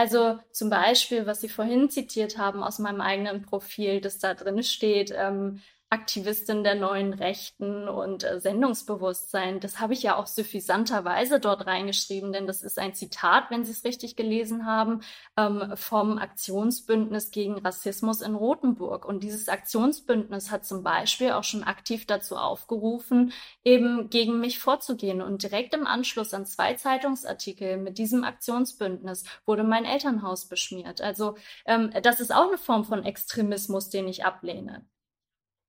Also 0.00 0.38
zum 0.50 0.70
Beispiel, 0.70 1.26
was 1.26 1.42
Sie 1.42 1.50
vorhin 1.50 1.90
zitiert 1.90 2.38
haben 2.38 2.62
aus 2.62 2.78
meinem 2.78 3.02
eigenen 3.02 3.42
Profil, 3.42 4.00
das 4.00 4.18
da 4.18 4.32
drin 4.32 4.62
steht, 4.62 5.12
ähm, 5.14 5.60
Aktivistin 5.92 6.62
der 6.62 6.76
neuen 6.76 7.12
Rechten 7.12 7.88
und 7.88 8.22
äh, 8.22 8.40
Sendungsbewusstsein. 8.40 9.58
Das 9.58 9.80
habe 9.80 9.92
ich 9.92 10.04
ja 10.04 10.14
auch 10.14 10.28
suffisanterweise 10.28 11.40
dort 11.40 11.66
reingeschrieben, 11.66 12.32
denn 12.32 12.46
das 12.46 12.62
ist 12.62 12.78
ein 12.78 12.94
Zitat, 12.94 13.50
wenn 13.50 13.64
Sie 13.64 13.72
es 13.72 13.82
richtig 13.82 14.14
gelesen 14.14 14.66
haben, 14.66 15.00
ähm, 15.36 15.72
vom 15.74 16.18
Aktionsbündnis 16.18 17.32
gegen 17.32 17.58
Rassismus 17.58 18.20
in 18.20 18.36
Rothenburg. 18.36 19.04
Und 19.04 19.24
dieses 19.24 19.48
Aktionsbündnis 19.48 20.52
hat 20.52 20.64
zum 20.64 20.84
Beispiel 20.84 21.32
auch 21.32 21.42
schon 21.42 21.64
aktiv 21.64 22.06
dazu 22.06 22.36
aufgerufen, 22.36 23.32
eben 23.64 24.10
gegen 24.10 24.38
mich 24.38 24.60
vorzugehen. 24.60 25.20
Und 25.20 25.42
direkt 25.42 25.74
im 25.74 25.88
Anschluss 25.88 26.32
an 26.34 26.46
zwei 26.46 26.74
Zeitungsartikel 26.74 27.78
mit 27.78 27.98
diesem 27.98 28.22
Aktionsbündnis 28.22 29.24
wurde 29.44 29.64
mein 29.64 29.84
Elternhaus 29.84 30.46
beschmiert. 30.46 31.00
Also 31.00 31.36
ähm, 31.66 31.90
das 32.04 32.20
ist 32.20 32.32
auch 32.32 32.46
eine 32.46 32.58
Form 32.58 32.84
von 32.84 33.02
Extremismus, 33.04 33.90
den 33.90 34.06
ich 34.06 34.24
ablehne. 34.24 34.86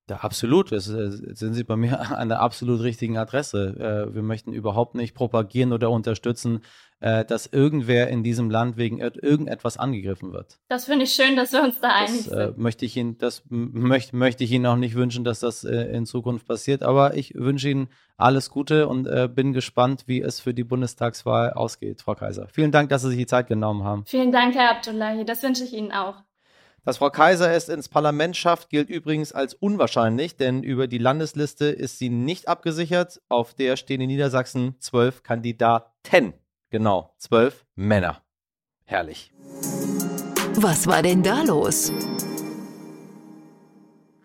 Ja, 0.09 0.17
absolut. 0.17 0.71
Das 0.71 0.89
äh, 0.89 1.09
sind 1.35 1.53
Sie 1.53 1.63
bei 1.63 1.75
mir 1.75 1.99
an 2.17 2.29
der 2.29 2.41
absolut 2.41 2.81
richtigen 2.81 3.17
Adresse. 3.17 4.09
Äh, 4.09 4.13
wir 4.13 4.23
möchten 4.23 4.51
überhaupt 4.51 4.95
nicht 4.95 5.13
propagieren 5.13 5.71
oder 5.71 5.89
unterstützen, 5.89 6.61
äh, 6.99 7.23
dass 7.23 7.45
irgendwer 7.47 8.09
in 8.09 8.23
diesem 8.23 8.49
Land 8.49 8.77
wegen 8.77 8.99
irgendetwas 8.99 9.77
angegriffen 9.77 10.33
wird. 10.33 10.59
Das 10.67 10.85
finde 10.85 11.05
ich 11.05 11.13
schön, 11.13 11.35
dass 11.35 11.53
wir 11.53 11.63
uns 11.63 11.79
da 11.79 11.89
einig 11.93 12.25
das, 12.25 12.25
sind. 12.25 12.57
möchte 12.57 12.85
ich 12.85 12.97
Ihnen, 12.97 13.17
das 13.19 13.43
möchte, 13.49 14.15
möchte 14.15 14.43
ich 14.43 14.51
Ihnen 14.51 14.65
auch 14.65 14.75
nicht 14.75 14.95
wünschen, 14.95 15.23
dass 15.23 15.39
das 15.39 15.63
in 15.63 16.05
Zukunft 16.05 16.45
passiert. 16.45 16.83
Aber 16.83 17.15
ich 17.15 17.33
wünsche 17.35 17.69
Ihnen 17.69 17.87
alles 18.17 18.49
Gute 18.49 18.87
und 18.87 19.07
bin 19.33 19.53
gespannt, 19.53 20.03
wie 20.05 20.21
es 20.21 20.39
für 20.39 20.53
die 20.53 20.63
Bundestagswahl 20.63 21.53
ausgeht, 21.53 22.01
Frau 22.01 22.15
Kaiser. 22.15 22.47
Vielen 22.49 22.71
Dank, 22.71 22.89
dass 22.89 23.01
Sie 23.01 23.09
sich 23.09 23.17
die 23.17 23.25
Zeit 23.25 23.47
genommen 23.47 23.83
haben. 23.83 24.03
Vielen 24.05 24.31
Dank, 24.31 24.53
Herr 24.55 24.71
Abdullahi. 24.71 25.25
Das 25.25 25.41
wünsche 25.41 25.63
ich 25.63 25.73
Ihnen 25.73 25.91
auch. 25.91 26.21
Dass 26.83 26.97
Frau 26.97 27.11
Kaiser 27.11 27.51
es 27.51 27.69
ins 27.69 27.89
Parlament 27.89 28.35
schafft, 28.35 28.69
gilt 28.69 28.89
übrigens 28.89 29.33
als 29.33 29.53
unwahrscheinlich, 29.53 30.35
denn 30.35 30.63
über 30.63 30.87
die 30.87 30.97
Landesliste 30.97 31.65
ist 31.65 31.99
sie 31.99 32.09
nicht 32.09 32.47
abgesichert. 32.47 33.21
Auf 33.29 33.53
der 33.53 33.77
stehen 33.77 34.01
in 34.01 34.07
Niedersachsen 34.07 34.75
zwölf 34.79 35.21
Kandidaten. 35.21 36.33
Genau, 36.71 37.13
zwölf 37.17 37.65
Männer. 37.75 38.23
Herrlich. 38.83 39.31
Was 40.55 40.87
war 40.87 41.03
denn 41.03 41.21
da 41.21 41.43
los? 41.43 41.91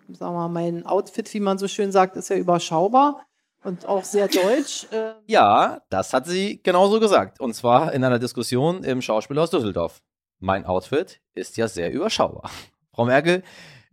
Sag 0.09 0.33
mal, 0.33 0.49
mein 0.49 0.87
Outfit, 0.87 1.33
wie 1.35 1.41
man 1.41 1.59
so 1.59 1.69
schön 1.69 1.93
sagt, 1.93 2.17
ist 2.17 2.31
ja 2.31 2.37
überschaubar 2.37 3.27
und 3.65 3.85
auch 3.85 4.05
sehr 4.05 4.29
deutsch. 4.29 4.87
Äh 4.93 5.13
ja, 5.27 5.83
das 5.91 6.15
hat 6.15 6.27
sie 6.27 6.63
genauso 6.63 7.01
gesagt. 7.01 7.39
Und 7.39 7.53
zwar 7.53 7.93
in 7.93 8.03
einer 8.03 8.19
Diskussion 8.19 8.83
im 8.83 9.03
Schauspielhaus 9.03 9.51
Düsseldorf 9.51 10.01
mein 10.39 10.65
Outfit 10.65 11.21
ist 11.35 11.57
ja 11.57 11.69
sehr 11.69 11.93
überschaubar. 11.93 12.51
Frau 12.93 13.05
Merkel, 13.05 13.43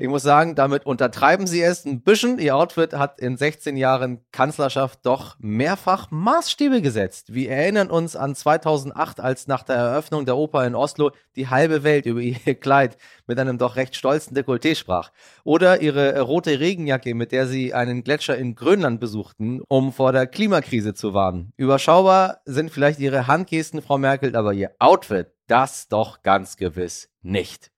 ich 0.04 0.10
muss 0.10 0.24
sagen, 0.24 0.56
damit 0.56 0.86
untertreiben 0.86 1.48
Sie 1.48 1.62
es 1.62 1.86
ein 1.86 2.02
bisschen. 2.02 2.38
Ihr 2.38 2.58
Outfit 2.58 2.92
hat 2.92 3.22
in 3.22 3.38
16 3.38 3.78
Jahren 3.78 4.20
Kanzlerschaft 4.34 5.00
doch 5.04 5.38
mehrfach 5.40 6.12
Maßstäbe 6.12 6.82
gesetzt. 6.82 7.34
Wir 7.34 7.52
erinnern 7.52 7.90
uns 7.90 8.18
an 8.18 8.36
2008, 8.36 9.22
als 9.22 9.48
nach 9.48 9.64
der 9.64 9.78
Eröffnung 9.78 10.26
der 10.26 10.36
Oper 10.36 10.68
in 10.68 10.76
Oslo 10.76 11.12
die 11.38 11.48
halbe 11.48 11.84
Welt 11.84 12.06
über 12.06 12.20
ihr 12.20 12.36
Kleid 12.60 12.98
mit 13.28 13.40
einem 13.40 13.58
doch 13.58 13.78
recht 13.78 13.96
stolzen 13.96 14.36
Dekolleté 14.36 14.76
sprach. 14.76 15.14
Oder 15.46 15.82
ihre 15.82 16.20
rote 16.20 16.60
Regenjacke, 16.60 17.16
mit 17.16 17.32
der 17.32 17.48
sie 17.48 17.74
einen 17.74 18.04
Gletscher 18.04 18.36
in 18.36 18.56
Grönland 18.56 19.00
besuchten, 19.00 19.62
um 19.70 19.94
vor 19.94 20.12
der 20.12 20.28
Klimakrise 20.28 20.94
zu 20.94 21.14
warnen. 21.14 21.54
Überschaubar 21.56 22.42
sind 22.44 22.72
vielleicht 22.72 23.00
ihre 23.00 23.28
Handgesten, 23.28 23.82
Frau 23.82 23.98
Merkel, 23.98 24.36
aber 24.36 24.52
ihr 24.52 24.72
Outfit, 24.80 25.28
das 25.48 25.88
doch 25.88 26.24
ganz 26.24 26.58
gewiss 26.58 27.10
nicht. 27.22 27.72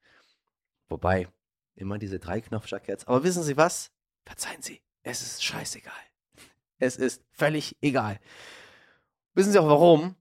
Wobei, 0.90 1.28
immer 1.76 1.98
diese 1.98 2.20
Dreiknopf-Jacketts. 2.20 3.08
Aber 3.08 3.24
wissen 3.24 3.44
Sie 3.44 3.58
was? 3.58 3.92
Verzeihen 4.26 4.62
Sie, 4.62 4.82
es 5.04 5.22
ist 5.22 5.44
scheißegal. 5.44 5.94
Es 6.80 6.98
ist 6.98 7.24
völlig 7.32 7.78
egal. 7.82 8.20
Wissen 9.34 9.52
Sie 9.52 9.60
auch 9.60 9.68
warum? 9.68 10.16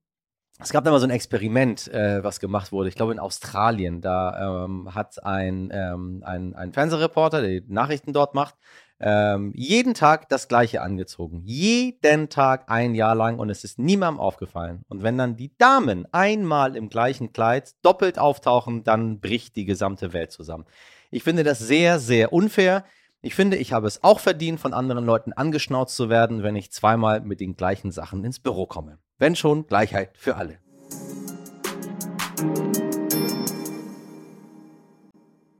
Es 0.60 0.70
gab 0.70 0.84
da 0.84 0.92
mal 0.92 1.00
so 1.00 1.06
ein 1.06 1.10
Experiment, 1.10 1.88
äh, 1.88 2.22
was 2.22 2.38
gemacht 2.38 2.70
wurde. 2.70 2.88
Ich 2.88 2.94
glaube 2.94 3.12
in 3.12 3.18
Australien. 3.18 4.00
Da 4.00 4.64
ähm, 4.64 4.94
hat 4.94 5.24
ein, 5.24 5.70
ähm, 5.72 6.22
ein, 6.24 6.54
ein 6.54 6.72
Fernsehreporter, 6.72 7.40
der 7.40 7.60
die 7.60 7.72
Nachrichten 7.72 8.12
dort 8.12 8.34
macht, 8.34 8.54
ähm, 9.00 9.52
jeden 9.56 9.94
Tag 9.94 10.28
das 10.28 10.46
gleiche 10.46 10.80
angezogen. 10.80 11.42
Jeden 11.44 12.28
Tag 12.28 12.70
ein 12.70 12.94
Jahr 12.94 13.16
lang 13.16 13.40
und 13.40 13.50
es 13.50 13.64
ist 13.64 13.78
niemandem 13.80 14.20
aufgefallen. 14.20 14.82
Und 14.88 15.02
wenn 15.02 15.18
dann 15.18 15.36
die 15.36 15.56
Damen 15.58 16.06
einmal 16.12 16.76
im 16.76 16.88
gleichen 16.88 17.32
Kleid 17.32 17.72
doppelt 17.82 18.18
auftauchen, 18.18 18.84
dann 18.84 19.20
bricht 19.20 19.56
die 19.56 19.64
gesamte 19.64 20.12
Welt 20.12 20.30
zusammen. 20.30 20.66
Ich 21.14 21.22
finde 21.22 21.44
das 21.44 21.60
sehr, 21.60 22.00
sehr 22.00 22.32
unfair. 22.32 22.82
Ich 23.22 23.36
finde, 23.36 23.56
ich 23.56 23.72
habe 23.72 23.86
es 23.86 24.02
auch 24.02 24.18
verdient, 24.18 24.58
von 24.58 24.74
anderen 24.74 25.04
Leuten 25.04 25.32
angeschnauzt 25.32 25.94
zu 25.94 26.08
werden, 26.08 26.42
wenn 26.42 26.56
ich 26.56 26.72
zweimal 26.72 27.20
mit 27.20 27.38
den 27.38 27.54
gleichen 27.54 27.92
Sachen 27.92 28.24
ins 28.24 28.40
Büro 28.40 28.66
komme. 28.66 28.98
Wenn 29.16 29.36
schon, 29.36 29.68
Gleichheit 29.68 30.18
für 30.18 30.34
alle. 30.34 30.58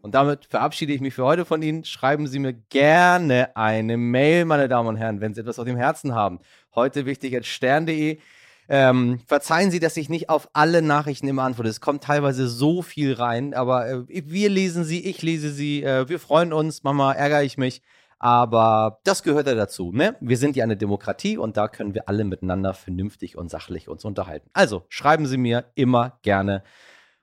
Und 0.02 0.16
damit 0.16 0.46
verabschiede 0.46 0.92
ich 0.92 1.00
mich 1.00 1.14
für 1.14 1.24
heute 1.24 1.44
von 1.44 1.62
Ihnen. 1.62 1.84
Schreiben 1.84 2.26
Sie 2.26 2.40
mir 2.40 2.52
gerne 2.52 3.56
eine 3.56 3.96
Mail, 3.96 4.46
meine 4.46 4.66
Damen 4.66 4.88
und 4.88 4.96
Herren, 4.96 5.20
wenn 5.20 5.34
Sie 5.34 5.40
etwas 5.40 5.60
auf 5.60 5.66
dem 5.66 5.76
Herzen 5.76 6.16
haben. 6.16 6.40
Heute 6.74 7.06
wichtig 7.06 7.36
at 7.36 7.46
stern.de. 7.46 8.18
Ähm, 8.68 9.20
verzeihen 9.26 9.70
Sie, 9.70 9.80
dass 9.80 9.96
ich 9.96 10.08
nicht 10.08 10.30
auf 10.30 10.48
alle 10.52 10.82
Nachrichten 10.82 11.28
immer 11.28 11.42
antworte. 11.42 11.68
Es 11.68 11.80
kommt 11.80 12.04
teilweise 12.04 12.48
so 12.48 12.82
viel 12.82 13.12
rein, 13.12 13.54
aber 13.54 13.88
äh, 13.88 14.02
wir 14.08 14.48
lesen 14.48 14.84
sie, 14.84 15.04
ich 15.04 15.22
lese 15.22 15.50
sie, 15.50 15.82
äh, 15.82 16.08
wir 16.08 16.18
freuen 16.18 16.52
uns, 16.52 16.82
Mama, 16.82 17.12
ärgere 17.12 17.42
ich 17.42 17.58
mich. 17.58 17.82
Aber 18.18 19.00
das 19.04 19.22
gehört 19.22 19.46
ja 19.48 19.54
dazu. 19.54 19.92
Ne? 19.92 20.16
Wir 20.20 20.38
sind 20.38 20.56
ja 20.56 20.64
eine 20.64 20.78
Demokratie 20.78 21.36
und 21.36 21.58
da 21.58 21.68
können 21.68 21.94
wir 21.94 22.08
alle 22.08 22.24
miteinander 22.24 22.72
vernünftig 22.72 23.36
und 23.36 23.50
sachlich 23.50 23.88
uns 23.88 24.04
unterhalten. 24.04 24.48
Also 24.54 24.86
schreiben 24.88 25.26
Sie 25.26 25.36
mir 25.36 25.66
immer 25.74 26.18
gerne. 26.22 26.62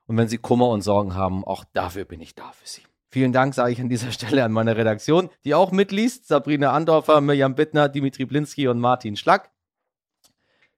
Und 0.05 0.17
wenn 0.17 0.27
Sie 0.27 0.37
Kummer 0.37 0.69
und 0.69 0.81
Sorgen 0.81 1.15
haben, 1.15 1.43
auch 1.43 1.63
dafür 1.73 2.05
bin 2.05 2.21
ich 2.21 2.35
da 2.35 2.51
für 2.51 2.67
Sie. 2.67 2.83
Vielen 3.09 3.33
Dank, 3.33 3.55
sage 3.55 3.71
ich 3.71 3.81
an 3.81 3.89
dieser 3.89 4.11
Stelle 4.11 4.43
an 4.43 4.51
meine 4.51 4.77
Redaktion, 4.77 5.29
die 5.43 5.55
auch 5.55 5.71
mitliest. 5.71 6.27
Sabrina 6.27 6.71
Andorfer, 6.71 7.19
Mirjam 7.19 7.55
Bittner, 7.55 7.89
Dimitri 7.89 8.25
Blinski 8.25 8.67
und 8.67 8.79
Martin 8.79 9.15
Schlack. 9.15 9.49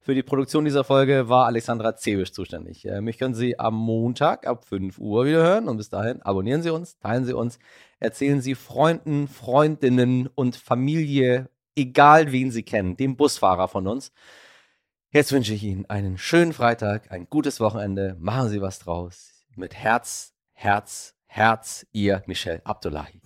Für 0.05 0.15
die 0.15 0.21
Produktion 0.21 0.65
dieser 0.65 0.83
Folge 0.83 1.29
war 1.29 1.45
Alexandra 1.45 1.95
Zebisch 1.95 2.33
zuständig. 2.33 2.85
Äh, 2.85 2.99
mich 2.99 3.17
können 3.17 3.35
Sie 3.35 3.57
am 3.57 3.73
Montag 3.73 4.45
ab 4.45 4.65
5 4.65 4.97
Uhr 4.97 5.25
wieder 5.25 5.41
hören 5.41 5.69
und 5.69 5.77
bis 5.77 5.87
dahin 5.87 6.21
abonnieren 6.21 6.61
Sie 6.61 6.71
uns, 6.71 6.99
teilen 6.99 7.23
Sie 7.23 7.31
uns, 7.31 7.57
erzählen 8.01 8.41
Sie 8.41 8.53
Freunden, 8.53 9.29
Freundinnen 9.29 10.27
und 10.35 10.57
Familie, 10.57 11.49
egal 11.77 12.33
wen 12.33 12.51
Sie 12.51 12.63
kennen, 12.63 12.97
dem 12.97 13.15
Busfahrer 13.15 13.69
von 13.69 13.87
uns. 13.87 14.11
Jetzt 15.09 15.31
wünsche 15.31 15.53
ich 15.53 15.63
Ihnen 15.63 15.85
einen 15.85 16.17
schönen 16.17 16.51
Freitag, 16.51 17.09
ein 17.09 17.29
gutes 17.29 17.61
Wochenende, 17.61 18.17
machen 18.19 18.49
Sie 18.49 18.61
was 18.61 18.79
draus. 18.79 19.45
Mit 19.55 19.73
Herz, 19.73 20.33
Herz, 20.51 21.15
Herz, 21.27 21.87
Ihr 21.93 22.23
Michel 22.25 22.59
Abdullahi. 22.65 23.22